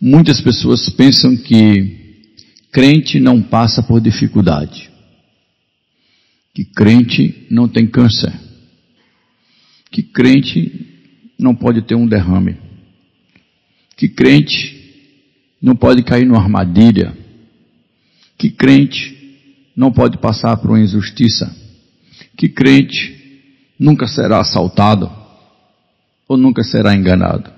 Muitas 0.00 0.40
pessoas 0.40 0.88
pensam 0.88 1.36
que 1.36 2.16
crente 2.72 3.20
não 3.20 3.42
passa 3.42 3.82
por 3.82 4.00
dificuldade, 4.00 4.90
que 6.54 6.64
crente 6.64 7.46
não 7.50 7.68
tem 7.68 7.86
câncer, 7.86 8.32
que 9.90 10.02
crente 10.02 10.88
não 11.38 11.54
pode 11.54 11.82
ter 11.82 11.94
um 11.94 12.06
derrame, 12.06 12.56
que 13.98 14.08
crente 14.08 14.78
não 15.60 15.76
pode 15.76 16.02
cair 16.02 16.24
numa 16.24 16.40
armadilha, 16.40 17.19
que 18.40 18.50
crente 18.50 19.36
não 19.76 19.92
pode 19.92 20.16
passar 20.16 20.56
por 20.56 20.70
uma 20.70 20.80
injustiça, 20.80 21.54
que 22.38 22.48
crente 22.48 23.42
nunca 23.78 24.06
será 24.06 24.40
assaltado 24.40 25.12
ou 26.26 26.38
nunca 26.38 26.62
será 26.62 26.96
enganado. 26.96 27.50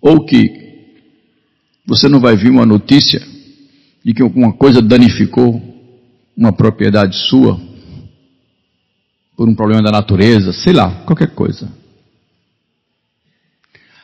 Ou 0.00 0.24
que 0.24 0.50
você 1.86 2.08
não 2.08 2.18
vai 2.18 2.36
vir 2.36 2.50
uma 2.50 2.66
notícia 2.66 3.22
de 4.04 4.12
que 4.12 4.22
alguma 4.22 4.52
coisa 4.52 4.82
danificou 4.82 5.62
uma 6.36 6.52
propriedade 6.52 7.16
sua 7.28 7.60
por 9.36 9.48
um 9.48 9.54
problema 9.54 9.84
da 9.84 9.92
natureza, 9.92 10.52
sei 10.52 10.72
lá, 10.72 11.04
qualquer 11.04 11.32
coisa. 11.32 11.70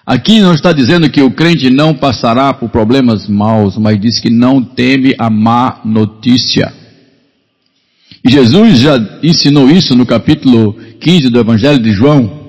Aqui 0.06 0.40
não 0.40 0.54
está 0.54 0.72
dizendo 0.72 1.10
que 1.10 1.20
o 1.20 1.32
crente 1.32 1.68
não 1.68 1.92
passará 1.92 2.54
por 2.54 2.68
problemas 2.68 3.26
maus, 3.26 3.76
mas 3.76 4.00
diz 4.00 4.20
que 4.20 4.30
não 4.30 4.62
teme 4.62 5.16
a 5.18 5.28
má 5.28 5.80
notícia. 5.84 6.72
E 8.24 8.30
Jesus 8.30 8.78
já 8.78 8.96
ensinou 9.20 9.68
isso 9.68 9.96
no 9.96 10.06
capítulo 10.06 10.74
15 11.00 11.28
do 11.28 11.40
Evangelho 11.40 11.80
de 11.80 11.90
João. 11.90 12.46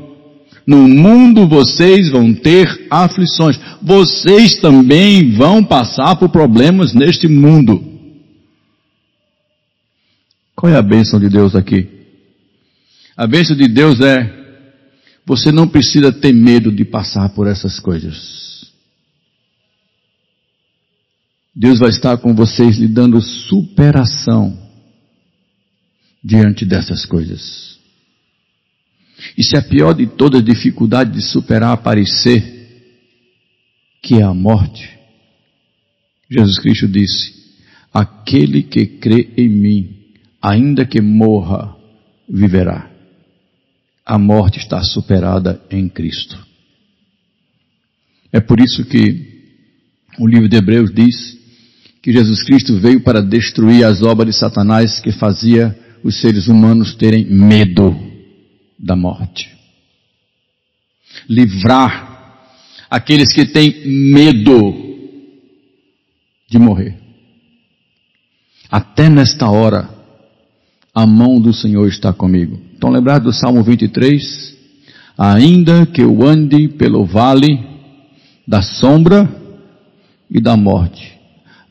No 0.67 0.88
mundo 0.88 1.48
vocês 1.48 2.10
vão 2.10 2.32
ter 2.32 2.88
aflições. 2.91 3.60
Vocês 3.82 4.58
também 4.58 5.32
vão 5.32 5.63
passar 5.63 6.15
por 6.17 6.30
problemas 6.30 6.93
neste 6.93 7.28
mundo. 7.28 7.84
Qual 10.56 10.72
é 10.72 10.76
a 10.76 10.82
bênção 10.82 11.20
de 11.20 11.30
Deus 11.30 11.56
aqui? 11.56 11.88
A 13.15 13.26
bênção 13.26 13.56
de 13.56 13.67
Deus 13.67 14.00
é: 14.00 14.37
você 15.28 15.52
não 15.52 15.68
precisa 15.68 16.10
ter 16.10 16.32
medo 16.32 16.72
de 16.72 16.86
passar 16.86 17.28
por 17.30 17.48
essas 17.48 17.82
coisas. 17.82 18.72
Deus 21.54 21.80
vai 21.80 21.90
estar 21.90 22.18
com 22.20 22.34
vocês 22.34 22.78
lhe 22.78 22.88
dando 22.88 23.22
superação 23.22 24.58
diante 26.24 26.63
dessas 26.63 27.06
coisas. 27.06 27.78
E 29.38 29.44
se 29.44 29.58
a 29.58 29.62
pior 29.62 29.94
de 29.94 30.08
toda 30.08 30.42
dificuldade 30.42 31.12
de 31.12 31.22
superar 31.22 31.74
aparecer, 31.74 32.56
que 34.02 34.16
é 34.16 34.24
a 34.24 34.34
morte, 34.34 34.98
Jesus 36.32 36.58
Cristo 36.58 36.88
disse: 36.88 37.34
Aquele 37.94 38.63
que 38.63 38.86
crê 38.86 39.34
em 39.36 39.50
mim, 39.50 39.96
ainda 40.42 40.86
que 40.86 41.02
morra, 41.02 41.76
viverá. 42.30 42.97
A 44.08 44.17
morte 44.17 44.58
está 44.58 44.82
superada 44.82 45.62
em 45.70 45.89
Cristo. 45.89 46.39
É 48.32 48.39
por 48.39 48.58
isso 48.58 48.86
que 48.86 49.43
o 50.17 50.26
livro 50.26 50.48
de 50.48 50.56
Hebreus 50.56 50.93
diz 50.93 51.38
que 52.02 52.13
Jesus 52.13 52.41
Cristo 52.41 52.80
veio 52.80 53.02
para 53.02 53.22
destruir 53.22 53.84
as 53.84 54.02
obras 54.02 54.34
de 54.34 54.39
Satanás 54.39 55.02
que 55.02 55.12
fazia 55.12 55.78
os 56.06 56.22
seres 56.22 56.48
humanos 56.48 56.96
terem 56.96 57.26
medo 57.26 57.93
da 58.80 58.96
morte. 58.96 59.54
Livrar 61.28 62.48
aqueles 62.89 63.34
que 63.34 63.46
têm 63.46 63.86
medo 63.88 64.74
de 66.50 66.58
morrer. 66.58 66.98
Até 68.72 69.10
nesta 69.10 69.50
hora, 69.50 69.89
a 70.96 71.06
mão 71.06 71.41
do 71.41 71.54
Senhor 71.54 71.89
está 71.89 72.13
comigo. 72.13 72.66
Estão 72.78 72.92
lembrados 72.92 73.24
do 73.24 73.34
Salmo 73.34 73.64
23? 73.64 74.56
Ainda 75.18 75.84
que 75.88 76.04
eu 76.04 76.24
ande 76.24 76.68
pelo 76.68 77.08
vale 77.08 77.60
da 78.47 78.62
sombra 78.62 79.28
e 80.30 80.39
da 80.39 80.56
morte, 80.56 81.18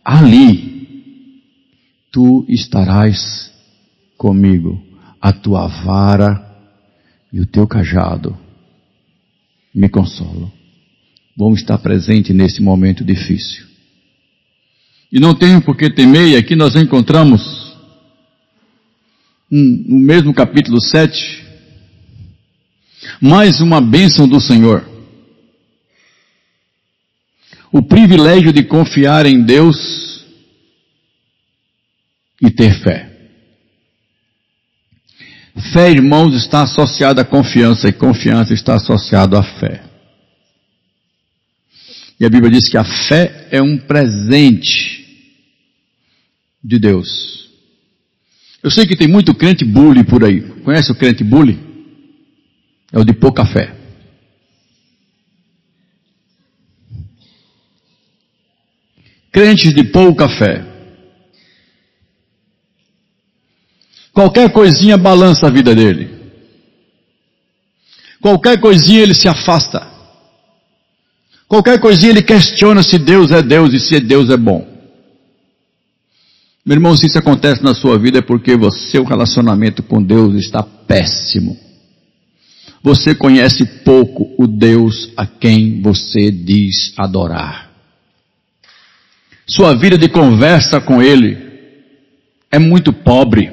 ali 0.05 1.23
tu 2.11 2.45
estarás 2.49 3.53
comigo. 4.19 4.83
A 5.21 5.33
tua 5.33 5.69
vara 5.69 6.45
e 7.33 7.39
o 7.39 7.47
teu 7.47 7.69
cajado 7.69 8.37
me 9.73 9.89
consolam. 9.89 10.51
Vamos 11.37 11.61
estar 11.61 11.79
presente 11.79 12.33
nesse 12.33 12.61
momento 12.61 13.05
difícil. 13.05 13.65
E 15.13 15.21
não 15.21 15.37
tenho 15.37 15.63
por 15.63 15.77
que 15.77 15.89
temer, 15.89 16.37
aqui 16.37 16.57
nós 16.57 16.75
encontramos 16.75 17.66
no 19.51 19.99
mesmo 20.01 20.35
capítulo 20.35 20.81
7, 20.81 21.45
mais 23.21 23.61
uma 23.61 23.81
bênção 23.81 24.29
do 24.29 24.41
Senhor. 24.41 24.89
O 27.73 27.83
privilégio 27.83 28.53
de 28.53 28.65
confiar 28.65 29.27
em 29.27 29.43
Deus 29.43 30.25
e 32.43 32.51
ter 32.51 32.83
fé. 32.83 33.13
Fé, 35.73 35.91
irmãos, 35.91 36.35
está 36.35 36.63
associada 36.63 37.23
à 37.23 37.25
confiança 37.25 37.89
e 37.89 37.93
confiança 37.93 38.53
está 38.53 38.75
associada 38.75 39.39
à 39.39 39.43
fé. 39.43 39.83
E 42.19 42.25
a 42.25 42.31
Bíblia 42.31 42.51
diz 42.51 42.69
que 42.69 42.77
a 42.77 42.85
fé 42.85 43.49
é 43.51 43.63
um 43.63 43.79
presente 43.79 45.05
de 46.63 46.79
Deus. 46.79 47.46
Eu 48.63 48.71
sei 48.71 48.87
que 48.87 48.97
tem 48.97 49.07
muito 49.07 49.35
crente 49.35 49.65
bully 49.65 50.05
por 50.05 50.25
aí. 50.25 50.41
Conhece 50.63 50.91
o 50.91 50.95
crente 50.95 51.23
bully? 51.23 51.59
É 52.93 52.99
o 52.99 53.05
de 53.05 53.13
pouca 53.13 53.45
fé. 53.45 53.75
Crentes 59.31 59.75
de 59.75 59.85
pouca 59.85 60.29
fé. 60.29 60.65
Qualquer 64.13 64.51
coisinha 64.51 64.97
balança 64.97 65.47
a 65.47 65.51
vida 65.51 65.75
dele. 65.75 66.09
Qualquer 68.21 68.59
coisinha 68.59 69.03
ele 69.03 69.15
se 69.15 69.29
afasta. 69.29 69.87
Qualquer 71.47 71.79
coisinha 71.79 72.11
ele 72.11 72.23
questiona 72.23 72.83
se 72.83 72.99
Deus 72.99 73.31
é 73.31 73.43
Deus 73.43 73.73
e 73.75 73.79
se 73.79 74.01
Deus 74.01 74.31
é 74.31 74.37
bom. 74.37 74.76
Meu 76.67 76.75
irmão, 76.75 76.97
se 76.97 77.07
isso 77.07 77.17
acontece 77.17 77.63
na 77.63 77.73
sua 77.77 77.97
vida 77.97 78.19
é 78.19 78.21
porque 78.21 78.53
o 78.53 78.71
seu 78.73 79.05
relacionamento 79.05 79.85
com 79.85 80.03
Deus 80.03 80.35
está 80.35 80.65
péssimo. 80.65 81.57
Você 82.83 83.15
conhece 83.15 83.65
pouco 83.85 84.35
o 84.37 84.49
Deus 84.49 85.13
a 85.17 85.25
quem 85.25 85.81
você 85.81 86.29
diz 86.29 86.93
adorar. 86.97 87.71
Sua 89.47 89.77
vida 89.77 89.97
de 89.97 90.09
conversa 90.09 90.81
com 90.81 91.01
Ele 91.01 91.39
é 92.51 92.59
muito 92.59 92.93
pobre. 92.93 93.53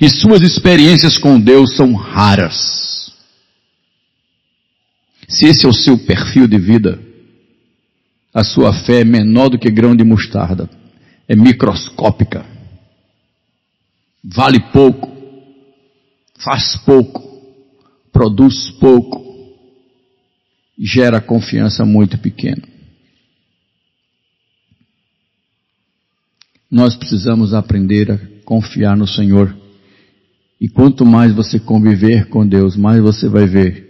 E 0.00 0.08
suas 0.08 0.40
experiências 0.40 1.18
com 1.18 1.38
Deus 1.38 1.76
são 1.76 1.92
raras. 1.92 3.12
Se 5.28 5.44
esse 5.44 5.66
é 5.66 5.68
o 5.68 5.74
seu 5.74 5.98
perfil 5.98 6.46
de 6.46 6.58
vida, 6.58 6.98
a 8.32 8.42
sua 8.42 8.72
fé 8.72 9.02
é 9.02 9.04
menor 9.04 9.50
do 9.50 9.58
que 9.58 9.70
grão 9.70 9.94
de 9.94 10.04
mostarda 10.04 10.77
é 11.28 11.36
microscópica. 11.36 12.44
Vale 14.24 14.58
pouco, 14.72 15.06
faz 16.38 16.76
pouco, 16.78 17.22
produz 18.10 18.70
pouco, 18.80 19.22
gera 20.78 21.20
confiança 21.20 21.84
muito 21.84 22.16
pequena. 22.18 22.62
Nós 26.70 26.96
precisamos 26.96 27.54
aprender 27.54 28.10
a 28.10 28.18
confiar 28.44 28.96
no 28.96 29.06
Senhor. 29.06 29.56
E 30.60 30.68
quanto 30.68 31.04
mais 31.06 31.32
você 31.32 31.58
conviver 31.58 32.28
com 32.28 32.46
Deus, 32.46 32.76
mais 32.76 33.00
você 33.00 33.28
vai 33.28 33.46
ver 33.46 33.86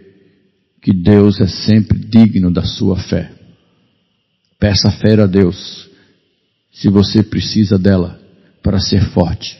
que 0.83 0.93
Deus 0.93 1.41
é 1.41 1.47
sempre 1.47 1.99
digno 1.99 2.53
da 2.53 2.63
sua 2.63 2.97
fé. 2.97 3.33
Peça 4.61 4.91
fé 4.91 5.21
a 5.21 5.27
Deus 5.27 5.88
se 6.79 6.89
você 6.89 7.25
precisa 7.25 7.77
dela 7.77 8.21
para 8.63 8.79
ser 8.79 9.03
forte. 9.11 9.59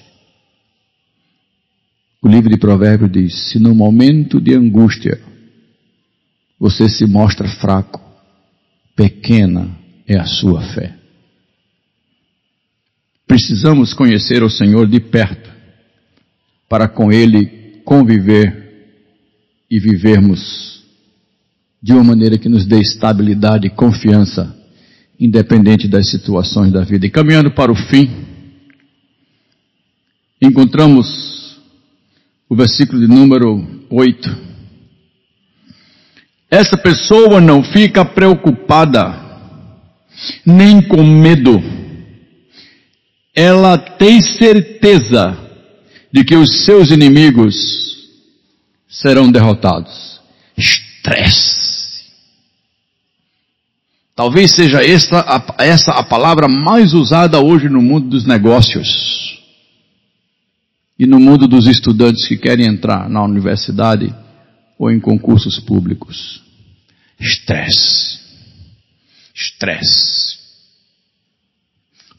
O 2.23 2.29
livro 2.29 2.49
de 2.49 2.57
Provérbios 2.57 3.11
diz: 3.11 3.51
se 3.51 3.59
no 3.59 3.75
momento 3.75 4.41
de 4.41 4.55
angústia 4.55 5.21
você 6.59 6.89
se 6.89 7.07
mostra 7.07 7.49
fraco, 7.49 8.01
pequena 8.95 9.77
é 10.07 10.17
a 10.17 10.27
sua 10.27 10.61
fé. 10.75 10.97
Precisamos 13.27 13.93
conhecer 13.93 14.43
o 14.43 14.51
Senhor 14.51 14.87
de 14.87 15.01
perto 15.01 15.51
para 16.69 16.89
com 16.89 17.13
Ele 17.13 17.81
conviver 17.85 18.67
e 19.71 19.79
vivermos 19.79 20.85
de 21.83 21.93
uma 21.93 22.05
maneira 22.05 22.39
que 22.39 22.49
nos 22.49 22.65
dê 22.65 22.81
estabilidade 22.81 23.67
e 23.67 23.71
confiança 23.71 24.58
independente 25.19 25.89
das 25.89 26.11
situações 26.11 26.73
da 26.73 26.83
vida. 26.83 27.07
E 27.07 27.11
caminhando 27.11 27.51
para 27.51 27.73
o 27.73 27.75
fim, 27.75 28.09
encontramos 30.41 31.59
o 32.49 32.55
versículo 32.55 33.01
de 33.01 33.09
número 33.09 33.85
8. 33.91 34.49
Essa 36.51 36.77
pessoa 36.77 37.41
não 37.41 37.63
fica 37.63 38.05
preocupada, 38.05 39.27
nem 40.47 40.81
com 40.81 41.03
medo. 41.03 41.61
Ela 43.35 43.77
tem 43.77 44.21
certeza 44.21 45.37
de 46.11 46.25
que 46.25 46.35
os 46.35 46.65
seus 46.65 46.91
inimigos 46.91 47.55
serão 48.89 49.31
derrotados. 49.31 50.21
Estresse 50.57 51.68
Talvez 54.19 54.51
seja 54.51 54.85
essa 54.85 55.21
a, 55.21 55.65
essa 55.65 55.93
a 55.93 56.03
palavra 56.03 56.49
mais 56.49 56.93
usada 56.93 57.39
hoje 57.39 57.69
no 57.69 57.81
mundo 57.81 58.09
dos 58.09 58.27
negócios 58.27 59.39
e 60.99 61.07
no 61.07 61.21
mundo 61.21 61.47
dos 61.47 61.69
estudantes 61.69 62.27
que 62.27 62.37
querem 62.37 62.67
entrar 62.67 63.09
na 63.09 63.23
universidade 63.23 64.13
ou 64.77 64.91
em 64.91 64.99
concursos 64.99 65.61
públicos. 65.61 66.43
Estresse. 67.21 68.19
Estresse. 69.33 70.37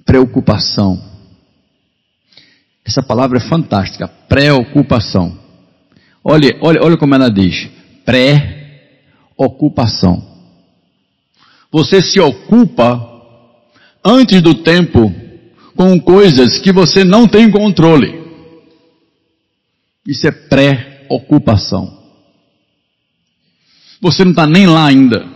Preocupação. 0.06 1.04
Essa 2.86 3.04
palavra 3.04 3.40
é 3.40 3.42
fantástica. 3.42 4.08
Preocupação. 4.08 5.38
Olha, 6.24 6.58
olha, 6.62 6.80
olha 6.82 6.96
como 6.96 7.14
ela 7.14 7.30
diz. 7.30 7.70
Pré-ocupação. 8.06 10.29
Você 11.72 12.02
se 12.02 12.20
ocupa 12.20 13.08
antes 14.04 14.42
do 14.42 14.56
tempo 14.56 15.14
com 15.76 16.00
coisas 16.00 16.58
que 16.60 16.72
você 16.72 17.04
não 17.04 17.28
tem 17.28 17.50
controle. 17.50 18.20
Isso 20.06 20.28
é 20.28 20.32
pré-ocupação. 20.32 21.98
Você 24.02 24.24
não 24.24 24.32
está 24.32 24.48
nem 24.48 24.66
lá 24.66 24.88
ainda. 24.88 25.28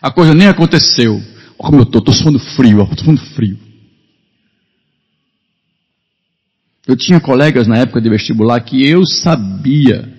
A 0.00 0.10
coisa 0.10 0.34
nem 0.34 0.48
aconteceu. 0.48 1.14
Olha 1.14 1.24
como 1.56 1.78
eu 1.78 1.82
estou, 1.82 2.02
estou 2.02 2.38
frio, 2.38 2.82
estou 2.82 3.16
frio. 3.34 3.58
Eu 6.86 6.96
tinha 6.96 7.20
colegas 7.20 7.68
na 7.68 7.78
época 7.78 8.00
de 8.00 8.08
vestibular 8.08 8.60
que 8.60 8.84
eu 8.88 9.06
sabia 9.06 10.12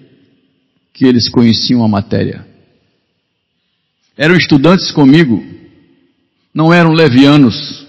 que 0.93 1.05
eles 1.05 1.27
conheciam 1.27 1.83
a 1.83 1.87
matéria. 1.87 2.52
Eram 4.15 4.35
estudantes 4.35 4.91
comigo, 4.91 5.43
não 6.53 6.71
eram 6.71 6.91
levianos, 6.91 7.87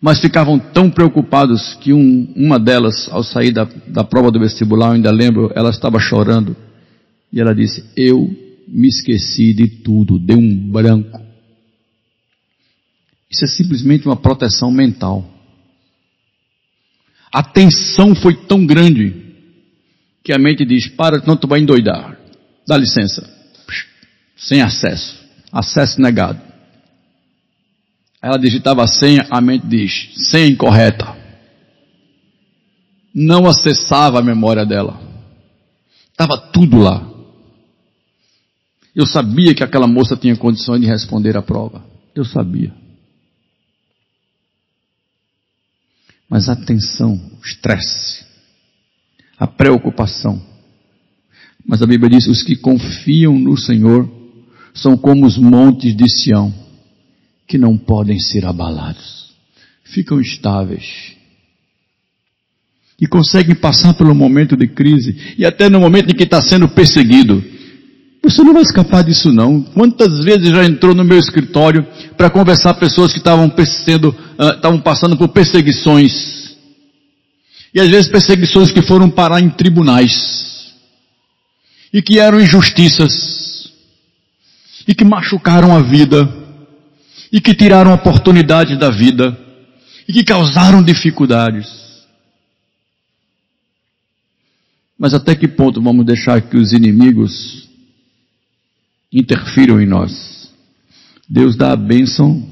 mas 0.00 0.20
ficavam 0.20 0.58
tão 0.58 0.90
preocupados 0.90 1.74
que 1.74 1.92
um, 1.92 2.32
uma 2.34 2.58
delas, 2.58 3.08
ao 3.10 3.22
sair 3.22 3.52
da, 3.52 3.64
da 3.86 4.02
prova 4.02 4.30
do 4.30 4.40
vestibular, 4.40 4.88
eu 4.88 4.92
ainda 4.94 5.10
lembro, 5.10 5.52
ela 5.54 5.68
estava 5.68 5.98
chorando 6.00 6.56
e 7.30 7.40
ela 7.40 7.54
disse: 7.54 7.84
Eu 7.94 8.28
me 8.66 8.88
esqueci 8.88 9.52
de 9.52 9.68
tudo, 9.68 10.18
deu 10.18 10.38
um 10.38 10.70
branco. 10.70 11.20
Isso 13.30 13.44
é 13.44 13.48
simplesmente 13.48 14.06
uma 14.06 14.16
proteção 14.16 14.70
mental. 14.70 15.28
A 17.30 17.42
tensão 17.42 18.14
foi 18.14 18.34
tão 18.34 18.64
grande 18.64 19.14
que 20.24 20.32
a 20.32 20.38
mente 20.38 20.64
diz: 20.64 20.88
Para, 20.88 21.22
não 21.26 21.36
tu 21.36 21.46
vai 21.46 21.60
endoidar. 21.60 22.18
Dá 22.66 22.78
licença 22.78 23.41
sem 24.42 24.60
acesso. 24.60 25.20
Acesso 25.50 26.00
negado. 26.00 26.40
Ela 28.20 28.38
digitava 28.38 28.82
a 28.84 28.86
senha, 28.86 29.26
a 29.30 29.40
mente 29.40 29.66
diz, 29.66 30.10
senha 30.30 30.46
incorreta. 30.46 31.16
Não 33.14 33.46
acessava 33.46 34.20
a 34.20 34.22
memória 34.22 34.64
dela. 34.64 35.00
Estava 36.10 36.38
tudo 36.38 36.78
lá. 36.78 37.08
Eu 38.94 39.06
sabia 39.06 39.54
que 39.54 39.64
aquela 39.64 39.86
moça 39.86 40.16
tinha 40.16 40.36
condições 40.36 40.80
de 40.80 40.86
responder 40.86 41.36
a 41.36 41.42
prova. 41.42 41.84
Eu 42.14 42.24
sabia. 42.24 42.72
Mas 46.28 46.48
a 46.48 46.56
tensão, 46.56 47.14
o 47.14 47.44
estresse, 47.44 48.24
a 49.38 49.46
preocupação. 49.46 50.40
Mas 51.66 51.82
a 51.82 51.86
Bíblia 51.86 52.10
diz: 52.10 52.26
os 52.26 52.42
que 52.42 52.56
confiam 52.56 53.38
no 53.38 53.56
Senhor 53.56 54.21
são 54.74 54.96
como 54.96 55.26
os 55.26 55.36
montes 55.36 55.94
de 55.94 56.08
Sião, 56.08 56.52
que 57.46 57.58
não 57.58 57.76
podem 57.76 58.18
ser 58.18 58.46
abalados, 58.46 59.32
ficam 59.84 60.20
estáveis. 60.20 61.12
E 63.00 63.06
conseguem 63.06 63.54
passar 63.54 63.94
pelo 63.94 64.14
momento 64.14 64.56
de 64.56 64.66
crise, 64.68 65.34
e 65.36 65.44
até 65.44 65.68
no 65.68 65.80
momento 65.80 66.10
em 66.10 66.14
que 66.14 66.22
está 66.22 66.40
sendo 66.40 66.68
perseguido. 66.68 67.42
Você 68.22 68.42
não 68.44 68.54
vai 68.54 68.62
escapar 68.62 69.02
disso 69.02 69.32
não. 69.32 69.62
Quantas 69.62 70.22
vezes 70.22 70.50
já 70.50 70.64
entrou 70.64 70.94
no 70.94 71.02
meu 71.02 71.18
escritório 71.18 71.84
para 72.16 72.30
conversar 72.30 72.74
pessoas 72.74 73.10
que 73.12 73.18
estavam 73.18 73.52
sendo, 73.84 74.10
uh, 74.10 74.54
estavam 74.54 74.80
passando 74.80 75.16
por 75.16 75.28
perseguições. 75.28 76.56
E 77.74 77.80
às 77.80 77.88
vezes 77.88 78.08
perseguições 78.08 78.70
que 78.70 78.80
foram 78.80 79.10
parar 79.10 79.40
em 79.40 79.50
tribunais. 79.50 80.72
E 81.92 82.00
que 82.00 82.20
eram 82.20 82.40
injustiças 82.40 83.41
e 84.86 84.94
que 84.94 85.04
machucaram 85.04 85.76
a 85.76 85.82
vida, 85.82 86.28
e 87.32 87.40
que 87.40 87.54
tiraram 87.54 87.92
oportunidades 87.92 88.78
da 88.78 88.90
vida, 88.90 89.36
e 90.08 90.12
que 90.12 90.24
causaram 90.24 90.82
dificuldades. 90.82 91.82
Mas 94.98 95.14
até 95.14 95.34
que 95.34 95.48
ponto 95.48 95.82
vamos 95.82 96.06
deixar 96.06 96.40
que 96.42 96.56
os 96.56 96.72
inimigos 96.72 97.68
interfiram 99.12 99.80
em 99.80 99.86
nós? 99.86 100.52
Deus 101.28 101.56
dá 101.56 101.72
a 101.72 101.76
bênção 101.76 102.46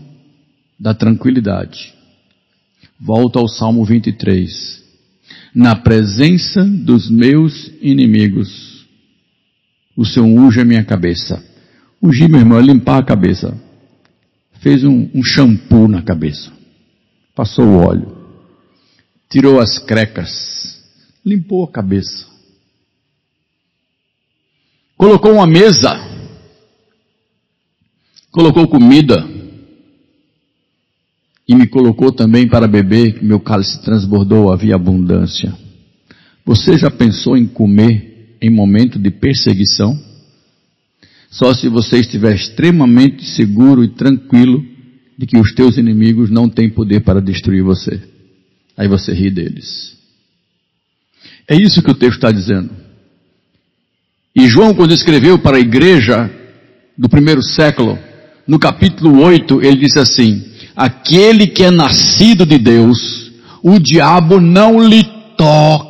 da 0.79 0.95
tranquilidade. 0.95 1.95
Volta 2.99 3.39
ao 3.39 3.49
Salmo 3.49 3.85
23. 3.85 4.83
Na 5.55 5.77
presença 5.77 6.65
dos 6.65 7.11
meus 7.11 7.71
inimigos, 7.81 8.87
o 9.97 10.05
Senhor 10.05 10.27
unge 10.27 10.61
a 10.61 10.65
minha 10.65 10.85
cabeça. 10.85 11.50
Ungir, 12.03 12.31
meu 12.31 12.41
irmão, 12.41 12.59
é 12.59 12.63
limpar 12.63 12.99
a 12.99 13.05
cabeça. 13.05 13.57
Fez 14.61 14.85
um, 14.85 15.09
um 15.15 15.23
shampoo 15.23 15.87
na 15.87 16.03
cabeça. 16.03 16.51
Passou 17.35 17.65
o 17.67 17.77
óleo. 17.77 18.17
Tirou 19.29 19.61
as 19.61 19.79
crecas. 19.79 20.83
Limpou 21.25 21.65
a 21.65 21.71
cabeça. 21.71 22.27
Colocou 24.97 25.33
uma 25.35 25.47
mesa. 25.47 25.91
Colocou 28.31 28.67
comida. 28.69 29.27
E 31.47 31.55
me 31.55 31.67
colocou 31.67 32.13
também 32.13 32.49
para 32.49 32.69
beber, 32.69 33.23
meu 33.23 33.41
cálice 33.41 33.83
transbordou, 33.83 34.53
havia 34.53 34.77
abundância. 34.77 35.53
Você 36.47 36.79
já 36.79 36.91
pensou 36.91 37.37
em 37.37 37.47
comer 37.47 38.37
em 38.41 38.51
momento 38.51 38.99
de 38.99 39.11
perseguição? 39.11 40.10
Só 41.31 41.55
se 41.55 41.69
você 41.69 41.99
estiver 42.01 42.35
extremamente 42.35 43.25
seguro 43.25 43.85
e 43.85 43.89
tranquilo 43.89 44.65
de 45.17 45.27
que 45.27 45.39
os 45.39 45.55
teus 45.55 45.77
inimigos 45.79 46.29
não 46.29 46.49
têm 46.49 46.69
poder 46.69 47.01
para 47.01 47.21
destruir 47.21 47.63
você. 47.63 48.01
Aí 48.77 48.89
você 48.89 49.13
ri 49.13 49.31
deles. 49.31 49.97
É 51.49 51.55
isso 51.55 51.83
que 51.83 51.91
o 51.91 51.95
texto 51.95 52.17
está 52.17 52.33
dizendo. 52.33 52.71
E 54.35 54.49
João, 54.49 54.75
quando 54.75 54.93
escreveu 54.93 55.39
para 55.39 55.57
a 55.57 55.61
igreja 55.61 56.31
do 56.97 57.09
primeiro 57.09 57.43
século, 57.43 57.99
no 58.47 58.59
capítulo 58.59 59.23
8, 59.23 59.63
ele 59.63 59.77
disse 59.77 59.99
assim: 59.99 60.45
Aquele 60.75 61.47
que 61.47 61.63
é 61.65 61.71
nascido 61.71 62.45
de 62.47 62.59
Deus, 62.59 63.31
o 63.63 63.79
diabo 63.79 64.41
não 64.41 64.83
lhe 64.83 65.05
toca 65.37 65.90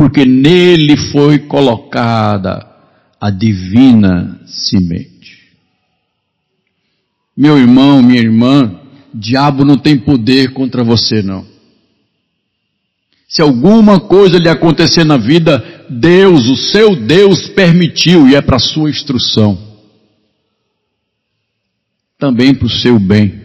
porque 0.00 0.24
nele 0.24 0.96
foi 0.96 1.40
colocada 1.40 2.66
a 3.20 3.28
divina 3.28 4.40
semente. 4.46 5.50
Meu 7.36 7.58
irmão, 7.58 8.02
minha 8.02 8.18
irmã, 8.18 8.80
diabo 9.12 9.62
não 9.62 9.76
tem 9.76 9.98
poder 9.98 10.54
contra 10.54 10.82
você 10.82 11.20
não. 11.20 11.46
Se 13.28 13.42
alguma 13.42 14.00
coisa 14.00 14.38
lhe 14.38 14.48
acontecer 14.48 15.04
na 15.04 15.18
vida, 15.18 15.62
Deus, 15.90 16.48
o 16.48 16.56
seu 16.56 16.96
Deus 16.96 17.48
permitiu 17.48 18.26
e 18.26 18.34
é 18.34 18.40
para 18.40 18.58
sua 18.58 18.88
instrução. 18.88 19.58
Também 22.18 22.54
para 22.54 22.66
o 22.66 22.70
seu 22.70 22.98
bem. 22.98 23.38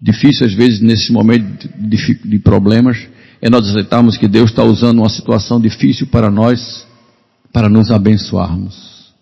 Difícil 0.00 0.46
às 0.46 0.54
vezes 0.54 0.80
nesse 0.80 1.12
momento 1.12 1.68
de, 1.76 2.14
de 2.24 2.38
problemas, 2.38 2.96
é 3.42 3.50
nós 3.50 3.68
aceitarmos 3.68 4.16
que 4.16 4.28
Deus 4.28 4.50
está 4.50 4.62
usando 4.62 4.98
uma 5.00 5.08
situação 5.08 5.60
difícil 5.60 6.06
para 6.06 6.30
nós, 6.30 6.86
para 7.52 7.68
nos 7.68 7.90
abençoarmos. 7.90 9.12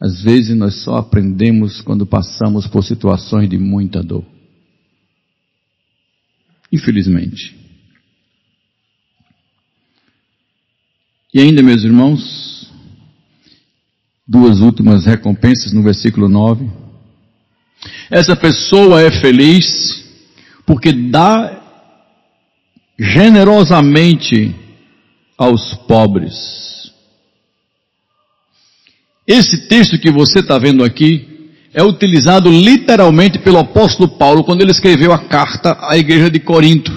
Às 0.00 0.22
vezes 0.22 0.56
nós 0.56 0.76
só 0.84 0.98
aprendemos 0.98 1.80
quando 1.80 2.06
passamos 2.06 2.68
por 2.68 2.84
situações 2.84 3.50
de 3.50 3.58
muita 3.58 4.00
dor. 4.00 4.24
Infelizmente. 6.70 7.58
E 11.32 11.40
ainda, 11.40 11.64
meus 11.64 11.82
irmãos, 11.82 12.72
duas 14.26 14.60
últimas 14.60 15.04
recompensas 15.04 15.72
no 15.72 15.82
versículo 15.82 16.28
9. 16.28 16.70
Essa 18.08 18.36
pessoa 18.36 19.02
é 19.02 19.10
feliz 19.20 20.04
porque 20.64 20.92
dá 20.92 21.63
generosamente 22.98 24.54
aos 25.36 25.74
pobres. 25.86 26.92
Esse 29.26 29.68
texto 29.68 29.98
que 29.98 30.10
você 30.10 30.40
está 30.40 30.58
vendo 30.58 30.84
aqui 30.84 31.34
é 31.72 31.82
utilizado 31.82 32.48
literalmente 32.50 33.38
pelo 33.38 33.58
apóstolo 33.58 34.08
Paulo 34.08 34.44
quando 34.44 34.60
ele 34.60 34.70
escreveu 34.70 35.12
a 35.12 35.18
carta 35.18 35.76
à 35.80 35.96
igreja 35.96 36.30
de 36.30 36.38
Corinto. 36.38 36.92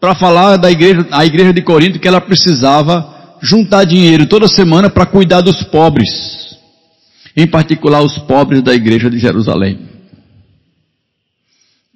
Para 0.00 0.14
falar 0.14 0.56
da 0.56 0.70
igreja, 0.70 1.06
a 1.10 1.26
igreja 1.26 1.52
de 1.52 1.60
Corinto 1.60 1.98
que 1.98 2.08
ela 2.08 2.20
precisava 2.20 3.36
juntar 3.42 3.84
dinheiro 3.84 4.26
toda 4.26 4.48
semana 4.48 4.88
para 4.88 5.04
cuidar 5.04 5.42
dos 5.42 5.62
pobres, 5.64 6.56
em 7.36 7.46
particular 7.46 8.02
os 8.02 8.16
pobres 8.18 8.62
da 8.62 8.74
igreja 8.74 9.10
de 9.10 9.18
Jerusalém. 9.18 9.78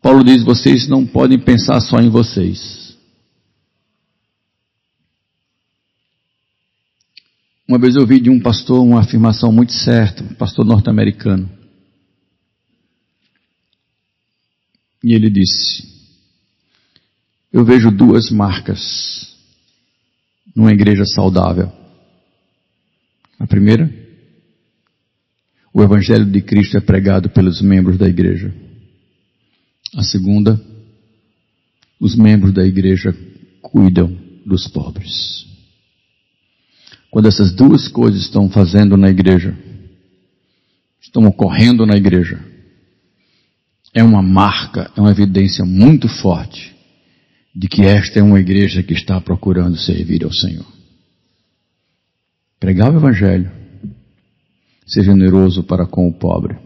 Paulo 0.05 0.23
diz: 0.23 0.45
vocês 0.45 0.87
não 0.87 1.07
podem 1.07 1.39
pensar 1.39 1.81
só 1.81 1.99
em 1.99 2.11
vocês. 2.11 2.95
Uma 7.67 7.79
vez 7.79 7.95
eu 7.95 8.03
ouvi 8.03 8.21
de 8.21 8.29
um 8.29 8.39
pastor 8.39 8.85
uma 8.85 9.01
afirmação 9.01 9.51
muito 9.51 9.73
certa, 9.73 10.23
um 10.23 10.35
pastor 10.35 10.67
norte-americano. 10.67 11.49
E 15.03 15.15
ele 15.15 15.31
disse: 15.31 15.89
Eu 17.51 17.65
vejo 17.65 17.91
duas 17.91 18.31
marcas 18.31 19.35
numa 20.55 20.71
igreja 20.71 21.07
saudável. 21.07 21.73
A 23.39 23.47
primeira, 23.47 23.91
o 25.73 25.83
Evangelho 25.83 26.27
de 26.27 26.43
Cristo 26.43 26.77
é 26.77 26.81
pregado 26.83 27.31
pelos 27.31 27.63
membros 27.63 27.97
da 27.97 28.07
igreja. 28.07 28.55
A 29.97 30.03
segunda, 30.03 30.61
os 32.01 32.17
membros 32.17 32.53
da 32.53 32.67
igreja 32.67 33.17
cuidam 33.63 34.17
dos 34.45 34.67
pobres. 34.67 35.47
Quando 37.11 37.29
essas 37.29 37.53
duas 37.53 37.87
coisas 37.87 38.23
estão 38.23 38.51
fazendo 38.51 38.97
na 38.97 39.09
igreja, 39.09 39.57
estão 41.01 41.25
ocorrendo 41.27 41.87
na 41.87 41.97
igreja, 41.97 42.45
é 43.95 44.03
uma 44.03 44.21
marca, 44.21 44.91
é 44.97 45.01
uma 45.01 45.13
evidência 45.13 45.65
muito 45.65 46.09
forte 46.09 46.75
de 47.55 47.69
que 47.69 47.83
esta 47.83 48.19
é 48.19 48.23
uma 48.23 48.41
igreja 48.41 48.83
que 48.83 48.93
está 48.93 49.21
procurando 49.21 49.77
servir 49.79 50.25
ao 50.25 50.33
Senhor. 50.33 50.67
Pregar 52.59 52.93
o 52.93 52.97
Evangelho, 52.97 53.51
ser 54.85 55.05
generoso 55.05 55.63
para 55.63 55.87
com 55.87 56.09
o 56.09 56.13
pobre, 56.13 56.57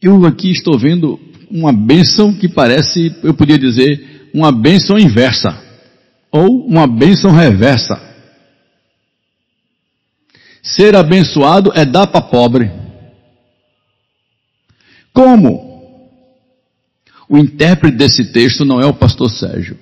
Eu 0.00 0.24
aqui 0.24 0.50
estou 0.50 0.78
vendo 0.78 1.18
uma 1.50 1.72
bênção 1.72 2.32
que 2.32 2.48
parece, 2.48 3.14
eu 3.22 3.34
podia 3.34 3.58
dizer, 3.58 4.30
uma 4.32 4.52
bênção 4.52 4.98
inversa. 4.98 5.60
Ou 6.30 6.66
uma 6.66 6.86
bênção 6.86 7.32
reversa. 7.32 8.00
Ser 10.62 10.94
abençoado 10.94 11.72
é 11.74 11.84
dar 11.84 12.06
para 12.06 12.20
pobre. 12.20 12.70
Como? 15.12 15.66
O 17.28 17.36
intérprete 17.36 17.96
desse 17.96 18.32
texto 18.32 18.64
não 18.64 18.80
é 18.80 18.86
o 18.86 18.94
pastor 18.94 19.30
Sérgio. 19.30 19.78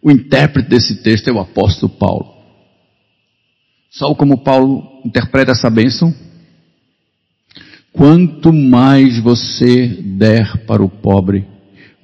O 0.00 0.10
intérprete 0.10 0.68
desse 0.68 1.02
texto 1.02 1.28
é 1.28 1.32
o 1.32 1.40
apóstolo 1.40 1.92
Paulo. 1.92 2.34
Sabe 3.90 4.14
como 4.14 4.42
Paulo 4.42 5.00
interpreta 5.04 5.52
essa 5.52 5.68
bênção? 5.68 6.14
Quanto 7.96 8.52
mais 8.52 9.18
você 9.18 9.86
der 9.86 10.66
para 10.66 10.84
o 10.84 10.88
pobre, 10.88 11.46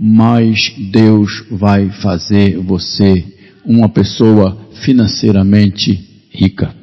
mais 0.00 0.74
Deus 0.90 1.44
vai 1.50 1.90
fazer 1.90 2.56
você 2.56 3.22
uma 3.62 3.90
pessoa 3.90 4.70
financeiramente 4.82 6.26
rica. 6.30 6.74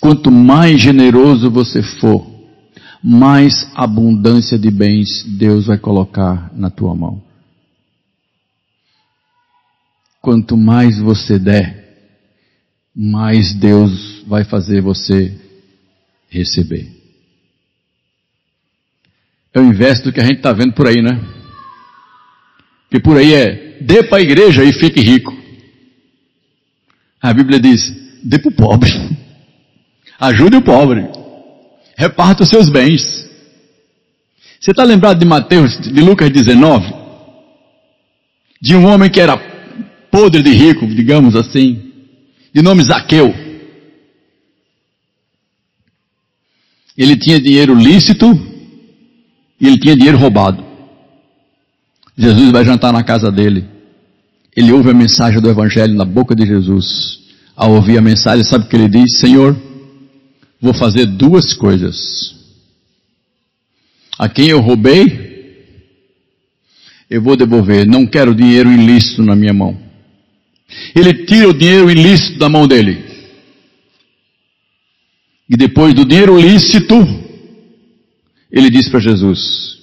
Quanto 0.00 0.30
mais 0.30 0.80
generoso 0.80 1.50
você 1.50 1.82
for, 1.82 2.26
mais 3.04 3.70
abundância 3.74 4.58
de 4.58 4.70
bens 4.70 5.22
Deus 5.36 5.66
vai 5.66 5.76
colocar 5.76 6.50
na 6.56 6.70
tua 6.70 6.94
mão. 6.94 7.22
Quanto 10.22 10.56
mais 10.56 10.98
você 10.98 11.38
der, 11.38 11.82
mais 12.96 13.52
Deus 13.52 14.24
vai 14.26 14.44
fazer 14.44 14.80
você 14.80 15.41
receber. 16.32 16.90
É 19.54 19.60
o 19.60 19.64
inverso 19.64 20.04
do 20.04 20.12
que 20.12 20.20
a 20.20 20.24
gente 20.24 20.38
está 20.38 20.52
vendo 20.52 20.72
por 20.72 20.86
aí, 20.86 21.02
né? 21.02 21.20
Que 22.90 22.98
por 22.98 23.18
aí 23.18 23.34
é, 23.34 23.78
dê 23.80 24.02
para 24.02 24.18
a 24.18 24.22
igreja 24.22 24.64
e 24.64 24.72
fique 24.72 25.00
rico. 25.00 25.36
A 27.20 27.32
Bíblia 27.32 27.60
diz, 27.60 27.92
dê 28.24 28.38
para 28.38 28.48
o 28.48 28.54
pobre. 28.54 28.90
Ajude 30.18 30.56
o 30.56 30.62
pobre. 30.62 31.06
Reparta 31.96 32.42
os 32.42 32.48
seus 32.48 32.70
bens. 32.70 33.30
Você 34.58 34.70
está 34.70 34.84
lembrado 34.84 35.18
de 35.18 35.26
Mateus, 35.26 35.78
de 35.80 36.00
Lucas 36.00 36.30
19? 36.30 36.94
De 38.60 38.74
um 38.74 38.86
homem 38.86 39.10
que 39.10 39.20
era 39.20 39.36
podre 40.10 40.42
de 40.42 40.50
rico, 40.50 40.86
digamos 40.86 41.36
assim, 41.36 41.92
de 42.54 42.62
nome 42.62 42.82
Zaqueu. 42.82 43.51
Ele 46.96 47.16
tinha 47.16 47.40
dinheiro 47.40 47.74
lícito 47.74 48.26
e 49.60 49.66
ele 49.66 49.78
tinha 49.78 49.96
dinheiro 49.96 50.18
roubado. 50.18 50.64
Jesus 52.16 52.50
vai 52.50 52.64
jantar 52.64 52.92
na 52.92 53.02
casa 53.02 53.30
dele. 53.30 53.64
Ele 54.54 54.72
ouve 54.72 54.90
a 54.90 54.94
mensagem 54.94 55.40
do 55.40 55.48
Evangelho 55.48 55.94
na 55.94 56.04
boca 56.04 56.34
de 56.34 56.46
Jesus. 56.46 57.20
Ao 57.56 57.72
ouvir 57.72 57.98
a 57.98 58.02
mensagem, 58.02 58.44
sabe 58.44 58.64
o 58.64 58.68
que 58.68 58.76
ele 58.76 58.88
diz? 58.88 59.18
Senhor, 59.18 59.56
vou 60.60 60.74
fazer 60.74 61.06
duas 61.06 61.54
coisas. 61.54 62.34
A 64.18 64.28
quem 64.28 64.48
eu 64.48 64.60
roubei, 64.60 65.32
eu 67.08 67.22
vou 67.22 67.36
devolver. 67.36 67.86
Não 67.86 68.06
quero 68.06 68.34
dinheiro 68.34 68.70
ilícito 68.70 69.22
na 69.22 69.34
minha 69.34 69.54
mão. 69.54 69.78
Ele 70.94 71.12
tira 71.24 71.48
o 71.48 71.54
dinheiro 71.54 71.90
ilícito 71.90 72.38
da 72.38 72.48
mão 72.48 72.66
dele. 72.66 73.11
E 75.52 75.56
depois 75.56 75.92
do 75.92 76.06
dinheiro 76.06 76.40
lícito, 76.40 76.94
ele 78.50 78.70
diz 78.70 78.88
para 78.88 79.00
Jesus: 79.00 79.76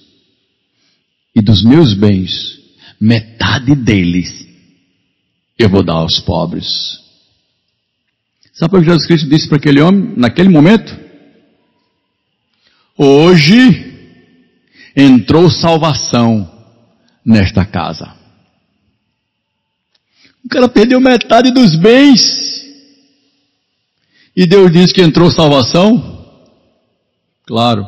E 1.36 1.44
dos 1.44 1.62
meus 1.62 1.94
bens, 1.94 2.60
metade 3.00 3.76
deles 3.76 4.48
eu 5.60 5.70
vou 5.70 5.84
dar 5.84 5.94
aos 5.94 6.20
pobres. 6.22 7.00
Sabe 8.52 8.78
o 8.78 8.80
que 8.80 8.88
Jesus 8.88 9.06
Cristo 9.06 9.30
disse 9.30 9.48
para 9.48 9.58
aquele 9.58 9.80
homem 9.80 10.16
naquele 10.18 10.50
momento? 10.50 10.98
Hoje 12.98 14.18
entrou 14.96 15.52
salvação 15.52 16.50
nesta 17.24 17.64
casa. 17.64 18.12
O 20.44 20.50
cara 20.50 20.68
perdeu 20.68 21.00
metade 21.00 21.52
dos 21.52 21.76
bens. 21.76 22.59
E 24.40 24.48
Deus 24.48 24.72
diz 24.72 24.94
que 24.94 25.02
entrou 25.02 25.30
salvação? 25.30 26.26
Claro. 27.46 27.86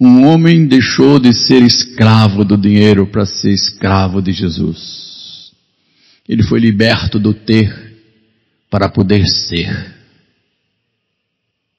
Um 0.00 0.26
homem 0.26 0.66
deixou 0.66 1.18
de 1.18 1.34
ser 1.34 1.62
escravo 1.62 2.46
do 2.46 2.56
dinheiro 2.56 3.06
para 3.06 3.26
ser 3.26 3.52
escravo 3.52 4.22
de 4.22 4.32
Jesus. 4.32 5.52
Ele 6.26 6.42
foi 6.42 6.60
liberto 6.60 7.18
do 7.18 7.34
ter 7.34 7.94
para 8.70 8.88
poder 8.88 9.26
ser 9.26 9.94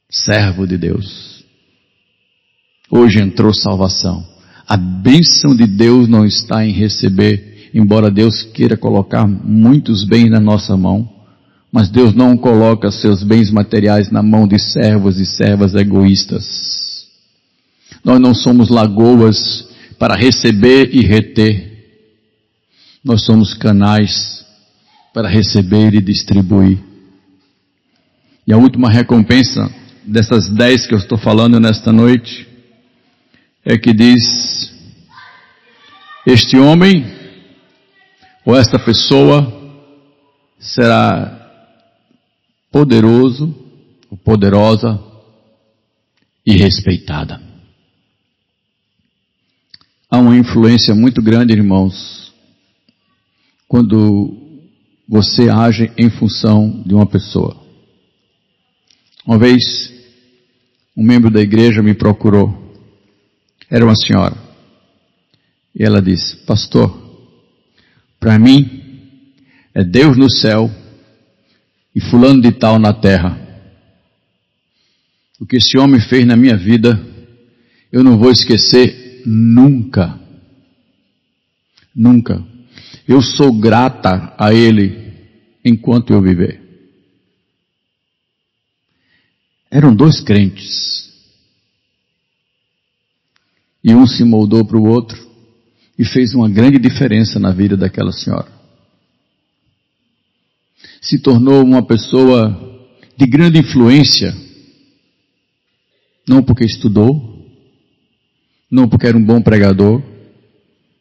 servo 0.07 0.67
de 0.67 0.77
Deus. 0.77 1.43
Hoje 2.87 3.19
entrou 3.19 3.51
salvação. 3.51 4.23
A 4.67 4.77
bênção 4.77 5.55
de 5.55 5.65
Deus 5.65 6.07
não 6.07 6.23
está 6.23 6.63
em 6.63 6.71
receber, 6.71 7.71
embora 7.73 8.11
Deus 8.11 8.43
queira 8.43 8.77
colocar 8.77 9.25
muitos 9.25 10.03
bens 10.03 10.29
na 10.29 10.39
nossa 10.39 10.77
mão, 10.77 11.16
mas 11.71 11.89
Deus 11.89 12.13
não 12.13 12.37
coloca 12.37 12.91
seus 12.91 13.23
bens 13.23 13.51
materiais 13.51 14.09
na 14.09 14.23
mão 14.23 14.47
de 14.47 14.57
servos 14.57 15.19
e 15.19 15.25
servas 15.25 15.75
egoístas. 15.75 17.07
Nós 18.03 18.19
não 18.19 18.33
somos 18.33 18.69
lagoas 18.69 19.67
para 19.99 20.15
receber 20.15 20.89
e 20.93 21.01
reter. 21.01 21.67
Nós 23.03 23.25
somos 23.25 23.53
canais 23.53 24.45
para 25.13 25.27
receber 25.27 25.93
e 25.93 26.01
distribuir. 26.01 26.79
E 28.45 28.53
a 28.53 28.57
última 28.57 28.89
recompensa 28.89 29.69
dessas 30.05 30.49
dez 30.49 30.87
que 30.87 30.93
eu 30.93 30.97
estou 30.97 31.17
falando 31.17 31.59
nesta 31.59 31.91
noite 31.91 32.47
é 33.65 33.77
que 33.77 33.93
diz: 33.93 34.73
Este 36.25 36.57
homem 36.57 37.05
ou 38.45 38.55
esta 38.55 38.79
pessoa 38.79 39.53
será 40.57 41.36
poderoso 42.77 43.55
ou 44.07 44.15
poderosa 44.19 45.03
e 46.45 46.55
respeitada. 46.55 47.41
Há 50.07 50.19
uma 50.19 50.37
influência 50.37 50.93
muito 50.93 51.19
grande, 51.19 51.53
irmãos, 51.53 52.31
quando 53.67 54.61
você 55.09 55.49
age 55.49 55.91
em 55.97 56.07
função 56.11 56.83
de 56.85 56.93
uma 56.93 57.07
pessoa. 57.07 57.57
Uma 59.25 59.39
vez, 59.39 59.91
um 60.95 61.03
membro 61.03 61.31
da 61.31 61.41
igreja 61.41 61.81
me 61.81 61.95
procurou. 61.95 62.75
Era 63.71 63.83
uma 63.83 63.95
senhora. 63.95 64.37
E 65.73 65.83
ela 65.83 65.99
disse: 65.99 66.45
Pastor, 66.45 66.95
para 68.19 68.37
mim 68.37 69.01
é 69.73 69.83
Deus 69.83 70.15
no 70.15 70.29
céu 70.29 70.69
e 71.97 71.99
Fulano 71.99 72.39
de 72.39 72.51
Tal 72.51 72.77
na 72.77 72.93
terra. 72.93 73.35
O 75.39 75.47
que 75.47 75.57
esse 75.57 75.79
homem 75.79 75.99
fez 75.99 76.27
na 76.27 76.35
minha 76.35 76.55
vida, 76.55 77.03
eu 77.91 78.03
não 78.03 78.19
vou 78.19 78.31
esquecer 78.31 79.23
nunca. 79.25 80.19
Nunca. 81.95 82.45
Eu 83.07 83.19
sou 83.19 83.51
grata 83.51 84.31
a 84.37 84.53
Ele 84.53 85.11
enquanto 85.65 86.13
eu 86.13 86.21
viver. 86.21 86.61
Eram 89.71 89.95
dois 89.95 90.21
crentes. 90.21 91.11
E 93.83 93.95
um 93.95 94.05
se 94.05 94.23
moldou 94.23 94.63
para 94.63 94.77
o 94.77 94.87
outro 94.87 95.17
e 95.97 96.05
fez 96.05 96.35
uma 96.35 96.47
grande 96.47 96.77
diferença 96.77 97.39
na 97.39 97.51
vida 97.51 97.75
daquela 97.75 98.11
senhora. 98.11 98.56
Se 101.07 101.17
tornou 101.17 101.63
uma 101.63 101.81
pessoa 101.81 102.85
de 103.17 103.25
grande 103.25 103.57
influência, 103.57 104.35
não 106.27 106.43
porque 106.43 106.65
estudou, 106.65 107.47
não 108.69 108.89
porque 108.89 109.07
era 109.07 109.17
um 109.17 109.23
bom 109.23 109.41
pregador, 109.41 110.03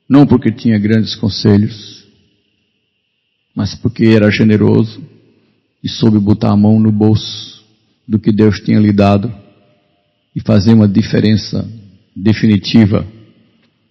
não 0.09 0.25
porque 0.25 0.53
tinha 0.53 0.79
grandes 0.79 1.17
conselhos, 1.17 2.07
mas 3.53 3.75
porque 3.75 4.05
era 4.05 4.31
generoso 4.31 5.03
e 5.83 5.89
soube 5.89 6.21
botar 6.21 6.53
a 6.53 6.57
mão 6.57 6.79
no 6.79 6.93
bolso 6.93 7.67
do 8.07 8.21
que 8.21 8.31
Deus 8.31 8.61
tinha 8.61 8.79
lhe 8.79 8.93
dado 8.93 9.35
e 10.37 10.41
fazer 10.41 10.73
uma 10.73 10.87
diferença 10.87 11.69
definitiva 12.15 13.05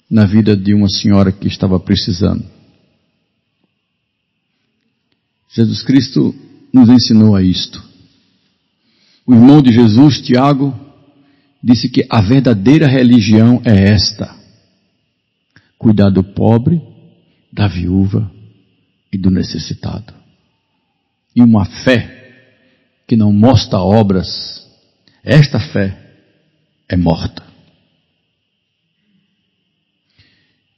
na 0.09 0.26
vida 0.26 0.55
de 0.55 0.74
uma 0.74 0.88
senhora 0.88 1.30
que 1.30 1.49
estava 1.49 1.78
precisando. 1.78 2.55
Jesus 5.56 5.82
Cristo 5.84 6.36
nos 6.74 6.89
ensinou 6.89 7.34
a 7.34 7.41
isto. 7.41 7.82
O 9.26 9.34
irmão 9.34 9.62
de 9.62 9.72
Jesus, 9.72 10.20
Tiago, 10.20 10.78
disse 11.64 11.88
que 11.88 12.06
a 12.10 12.20
verdadeira 12.20 12.86
religião 12.88 13.62
é 13.64 13.93
esta: 13.93 14.36
cuidar 15.78 16.10
do 16.10 16.22
pobre, 16.22 16.82
da 17.53 17.70
viúva 17.70 18.30
e 19.14 19.18
do 19.18 19.32
necessitado. 19.32 20.14
E 21.34 21.41
uma 21.41 21.64
fé 21.64 22.43
que 23.08 23.16
não 23.16 23.32
mostra 23.32 23.80
obras, 23.80 24.62
esta 25.24 25.58
fé 25.58 25.97
é 26.89 26.97
morta. 26.97 27.43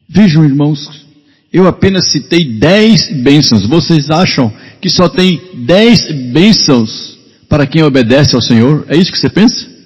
Vejam, 0.08 0.46
irmãos, 0.46 1.07
eu 1.52 1.68
apenas 1.68 2.12
citei 2.12 2.60
dez 2.60 3.10
bênçãos. 3.24 3.66
Vocês 3.66 4.10
acham 4.10 4.54
que 4.82 4.90
só 4.90 5.08
tem 5.08 5.42
dez 5.66 6.12
bênçãos 6.32 7.18
para 7.48 7.66
quem 7.66 7.84
obedece 7.84 8.36
ao 8.36 8.42
Senhor? 8.42 8.86
É 8.90 8.98
isso 8.98 9.12
que 9.12 9.18
você 9.18 9.30
pensa? 9.30 9.78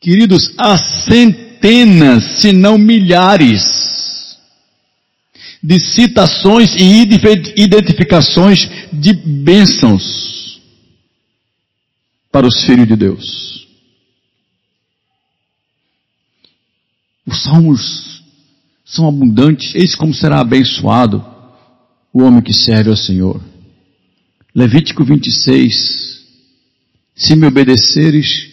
Queridos, 0.00 0.52
há 0.58 0.76
centenas, 1.08 2.40
se 2.40 2.52
não 2.52 2.76
milhares, 2.76 3.62
de 5.62 5.78
citações 5.78 6.74
e 6.74 7.02
identificações 7.56 8.68
de 8.92 9.12
bênçãos 9.12 10.60
para 12.32 12.48
os 12.48 12.64
filhos 12.64 12.88
de 12.88 12.96
Deus. 12.96 13.68
Os 17.24 17.44
salmos 17.44 18.11
são 18.92 19.08
abundantes, 19.08 19.74
eis 19.74 19.94
como 19.94 20.12
será 20.12 20.40
abençoado 20.40 21.24
o 22.12 22.22
homem 22.22 22.42
que 22.42 22.52
serve 22.52 22.90
ao 22.90 22.96
Senhor. 22.96 23.42
Levítico 24.54 25.02
26. 25.02 26.20
Se 27.14 27.34
me 27.34 27.46
obedeceres, 27.46 28.50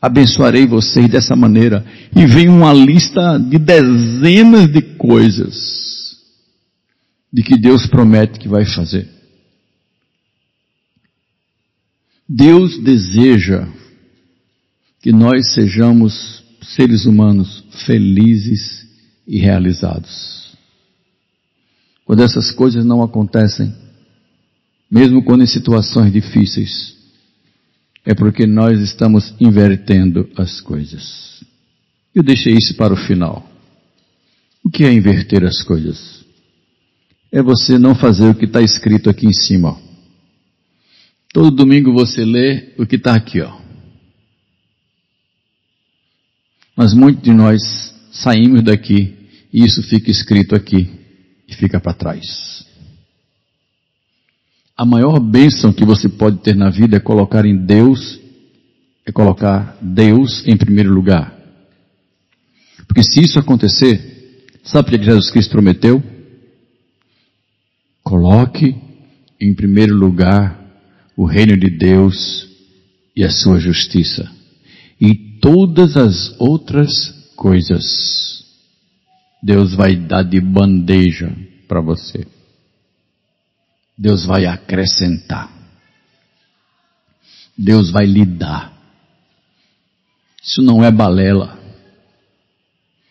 abençoarei 0.00 0.66
vocês 0.66 1.08
dessa 1.08 1.34
maneira. 1.34 1.84
E 2.14 2.24
vem 2.26 2.48
uma 2.48 2.72
lista 2.72 3.38
de 3.38 3.58
dezenas 3.58 4.72
de 4.72 4.82
coisas 4.82 6.16
de 7.32 7.42
que 7.42 7.56
Deus 7.56 7.86
promete 7.86 8.38
que 8.38 8.48
vai 8.48 8.64
fazer. 8.64 9.08
Deus 12.28 12.78
deseja 12.78 13.66
que 15.02 15.10
nós 15.10 15.54
sejamos 15.54 16.44
seres 16.62 17.04
humanos 17.04 17.64
felizes 17.84 18.79
e 19.30 19.38
realizados. 19.38 20.50
Quando 22.04 22.24
essas 22.24 22.50
coisas 22.50 22.84
não 22.84 23.00
acontecem, 23.00 23.72
mesmo 24.90 25.22
quando 25.22 25.44
em 25.44 25.46
situações 25.46 26.12
difíceis, 26.12 26.96
é 28.04 28.12
porque 28.12 28.44
nós 28.44 28.80
estamos 28.80 29.32
invertendo 29.40 30.28
as 30.36 30.60
coisas. 30.60 31.44
Eu 32.12 32.24
deixei 32.24 32.54
isso 32.54 32.74
para 32.74 32.92
o 32.92 32.96
final. 32.96 33.48
O 34.64 34.68
que 34.68 34.82
é 34.82 34.92
inverter 34.92 35.44
as 35.44 35.62
coisas? 35.62 36.24
É 37.30 37.40
você 37.40 37.78
não 37.78 37.94
fazer 37.94 38.28
o 38.28 38.34
que 38.34 38.46
está 38.46 38.60
escrito 38.60 39.08
aqui 39.08 39.26
em 39.26 39.32
cima. 39.32 39.80
Todo 41.32 41.52
domingo 41.52 41.92
você 41.92 42.24
lê 42.24 42.74
o 42.76 42.84
que 42.84 42.96
está 42.96 43.14
aqui, 43.14 43.40
ó. 43.40 43.60
Mas 46.74 46.92
muitos 46.92 47.22
de 47.22 47.32
nós 47.32 47.94
saímos 48.10 48.64
daqui 48.64 49.19
isso 49.52 49.82
fica 49.82 50.10
escrito 50.10 50.54
aqui 50.54 50.90
e 51.48 51.54
fica 51.54 51.80
para 51.80 51.92
trás. 51.92 52.64
A 54.76 54.84
maior 54.84 55.18
bênção 55.20 55.72
que 55.72 55.84
você 55.84 56.08
pode 56.08 56.38
ter 56.38 56.56
na 56.56 56.70
vida 56.70 56.96
é 56.96 57.00
colocar 57.00 57.44
em 57.44 57.56
Deus, 57.56 58.18
é 59.04 59.12
colocar 59.12 59.76
Deus 59.82 60.46
em 60.46 60.56
primeiro 60.56 60.92
lugar. 60.92 61.36
Porque 62.86 63.02
se 63.02 63.20
isso 63.20 63.38
acontecer, 63.38 64.46
sabe 64.64 64.88
o 64.88 64.98
que 64.98 65.04
Jesus 65.04 65.30
Cristo 65.30 65.50
prometeu? 65.50 66.02
Coloque 68.02 68.74
em 69.40 69.52
primeiro 69.54 69.94
lugar 69.94 70.58
o 71.16 71.24
reino 71.24 71.56
de 71.56 71.68
Deus 71.68 72.48
e 73.14 73.24
a 73.24 73.30
sua 73.30 73.58
justiça. 73.58 74.30
E 75.00 75.14
todas 75.40 75.96
as 75.96 76.34
outras 76.38 76.90
coisas 77.36 78.39
Deus 79.42 79.74
vai 79.74 79.96
dar 79.96 80.22
de 80.22 80.40
bandeja 80.40 81.32
para 81.66 81.80
você. 81.80 82.26
Deus 83.96 84.24
vai 84.24 84.46
acrescentar. 84.46 85.50
Deus 87.56 87.90
vai 87.90 88.06
lhe 88.06 88.24
dar. 88.24 88.72
Isso 90.42 90.62
não 90.62 90.82
é 90.84 90.90
balela. 90.90 91.58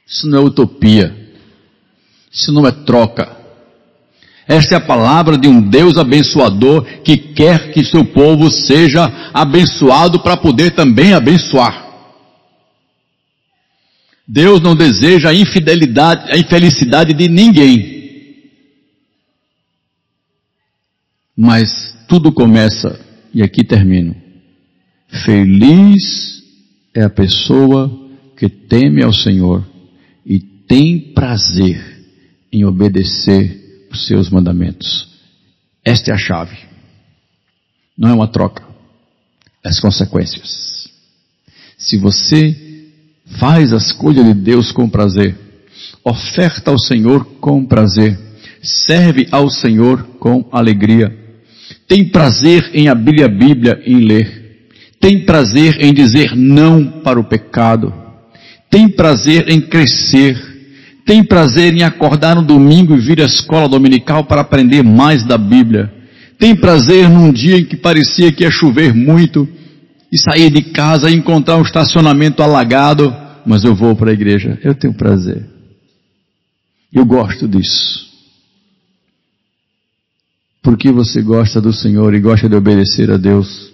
Isso 0.07 0.27
não 0.27 0.39
é 0.39 0.41
utopia. 0.41 1.15
Isso 2.31 2.51
não 2.51 2.65
é 2.67 2.71
troca. 2.71 3.37
Esta 4.47 4.73
é 4.73 4.77
a 4.77 4.81
palavra 4.81 5.37
de 5.37 5.47
um 5.47 5.61
Deus 5.61 5.95
abençoador 5.95 6.83
que 7.03 7.15
quer 7.15 7.71
que 7.71 7.83
seu 7.83 8.03
povo 8.03 8.49
seja 8.49 9.29
abençoado 9.31 10.19
para 10.21 10.37
poder 10.37 10.71
também 10.71 11.13
abençoar. 11.13 11.88
Deus 14.31 14.61
não 14.61 14.75
deseja 14.75 15.29
a 15.29 15.33
infidelidade, 15.33 16.31
a 16.31 16.37
infelicidade 16.37 17.13
de 17.15 17.27
ninguém. 17.27 17.97
Mas 21.35 21.97
tudo 22.07 22.31
começa, 22.31 23.03
e 23.33 23.41
aqui 23.41 23.63
termino. 23.63 24.15
Feliz 25.25 26.43
é 26.93 27.01
a 27.01 27.09
pessoa 27.09 27.89
que 28.37 28.47
teme 28.47 29.01
ao 29.01 29.11
Senhor 29.11 29.67
e 30.23 30.39
tem 30.39 31.11
prazer 31.11 32.05
em 32.51 32.63
obedecer 32.63 33.87
os 33.91 34.05
seus 34.05 34.29
mandamentos. 34.29 35.09
Esta 35.83 36.11
é 36.11 36.13
a 36.13 36.17
chave. 36.19 36.55
Não 37.97 38.09
é 38.09 38.13
uma 38.13 38.27
troca. 38.27 38.63
As 39.63 39.79
consequências. 39.79 40.87
Se 41.79 41.97
você 41.97 42.68
faz 43.37 43.73
as 43.73 43.91
coisas 43.91 44.25
de 44.25 44.33
Deus 44.33 44.71
com 44.71 44.89
prazer, 44.89 45.35
oferta 46.03 46.71
ao 46.71 46.79
Senhor 46.79 47.25
com 47.39 47.65
prazer, 47.65 48.17
serve 48.61 49.27
ao 49.31 49.49
Senhor 49.49 50.03
com 50.19 50.47
alegria, 50.51 51.15
tem 51.87 52.09
prazer 52.09 52.71
em 52.73 52.87
abrir 52.87 53.23
a 53.23 53.27
Bíblia 53.27 53.81
e 53.85 53.95
ler, 53.95 54.67
tem 54.99 55.25
prazer 55.25 55.77
em 55.79 55.93
dizer 55.93 56.35
não 56.35 57.01
para 57.03 57.19
o 57.19 57.23
pecado, 57.23 57.93
tem 58.69 58.87
prazer 58.87 59.49
em 59.49 59.61
crescer, 59.61 60.37
tem 61.05 61.23
prazer 61.23 61.73
em 61.73 61.83
acordar 61.83 62.35
no 62.35 62.41
domingo 62.41 62.95
e 62.95 62.99
vir 62.99 63.21
à 63.21 63.25
escola 63.25 63.69
dominical 63.69 64.25
para 64.25 64.41
aprender 64.41 64.83
mais 64.83 65.23
da 65.23 65.37
Bíblia, 65.37 65.91
tem 66.37 66.55
prazer 66.55 67.09
num 67.09 67.31
dia 67.31 67.57
em 67.57 67.65
que 67.65 67.75
parecia 67.75 68.31
que 68.31 68.43
ia 68.43 68.51
chover 68.51 68.93
muito 68.93 69.47
e 70.11 70.17
sair 70.17 70.49
de 70.51 70.61
casa 70.71 71.09
e 71.09 71.15
encontrar 71.15 71.57
um 71.57 71.61
estacionamento 71.61 72.41
alagado, 72.41 73.15
mas 73.45 73.63
eu 73.63 73.75
vou 73.75 73.95
para 73.95 74.11
a 74.11 74.13
igreja. 74.13 74.59
Eu 74.63 74.73
tenho 74.73 74.93
prazer. 74.93 75.45
Eu 76.91 77.05
gosto 77.05 77.47
disso 77.47 78.09
porque 80.61 80.91
você 80.91 81.21
gosta 81.21 81.61
do 81.61 81.73
Senhor 81.73 82.13
e 82.13 82.19
gosta 82.19 82.47
de 82.47 82.55
obedecer 82.55 83.09
a 83.09 83.17
Deus, 83.17 83.71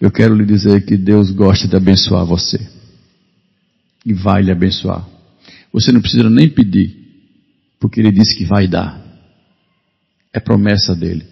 eu 0.00 0.10
quero 0.10 0.34
lhe 0.34 0.44
dizer 0.44 0.84
que 0.84 0.96
Deus 0.96 1.30
gosta 1.30 1.68
de 1.68 1.76
abençoar 1.76 2.24
você. 2.24 2.58
E 4.04 4.12
vai 4.12 4.42
lhe 4.42 4.50
abençoar. 4.50 5.06
Você 5.72 5.92
não 5.92 6.00
precisa 6.00 6.28
nem 6.28 6.48
pedir, 6.48 6.96
porque 7.78 8.00
Ele 8.00 8.10
disse 8.10 8.36
que 8.36 8.44
vai 8.44 8.66
dar. 8.66 9.00
É 10.32 10.40
promessa 10.40 10.94
dele. 10.94 11.24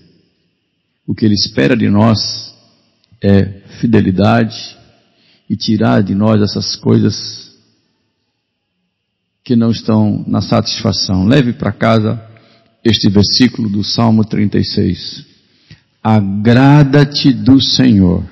O 1.07 1.15
que 1.15 1.25
Ele 1.25 1.35
espera 1.35 1.77
de 1.77 1.89
nós 1.89 2.54
é 3.27 3.63
fidelidade 3.81 4.77
e 5.49 5.57
tirar 5.57 6.03
de 6.03 6.15
nós 6.15 6.43
essas 6.43 6.77
coisas 6.77 7.55
que 9.43 9.57
não 9.57 9.71
estão 9.71 10.23
na 10.27 10.43
satisfação. 10.43 11.27
Leve 11.27 11.55
para 11.55 11.73
casa 11.73 12.23
este 12.85 13.09
versículo 13.09 13.71
do 13.71 13.83
Salmo 13.83 14.27
36. 14.27 15.25
Agrada-te 16.03 17.33
do 17.33 17.63
Senhor, 17.63 18.23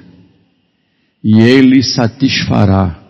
e 1.25 1.41
Ele 1.41 1.83
satisfará 1.83 3.03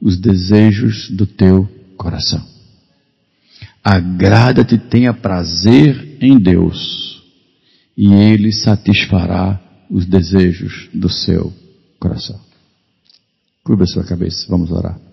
os 0.00 0.16
desejos 0.16 1.10
do 1.10 1.26
teu 1.26 1.68
coração. 1.96 2.44
Agrada-te, 3.82 4.78
tenha 4.78 5.12
prazer 5.12 6.18
em 6.20 6.38
Deus, 6.38 7.20
e 7.96 8.12
Ele 8.14 8.52
satisfará 8.52 9.65
os 9.90 10.06
desejos 10.06 10.88
do 10.92 11.08
seu 11.08 11.52
coração. 11.98 12.38
Curva 13.64 13.84
a 13.84 13.86
sua 13.86 14.04
cabeça, 14.04 14.46
vamos 14.48 14.70
orar. 14.70 15.05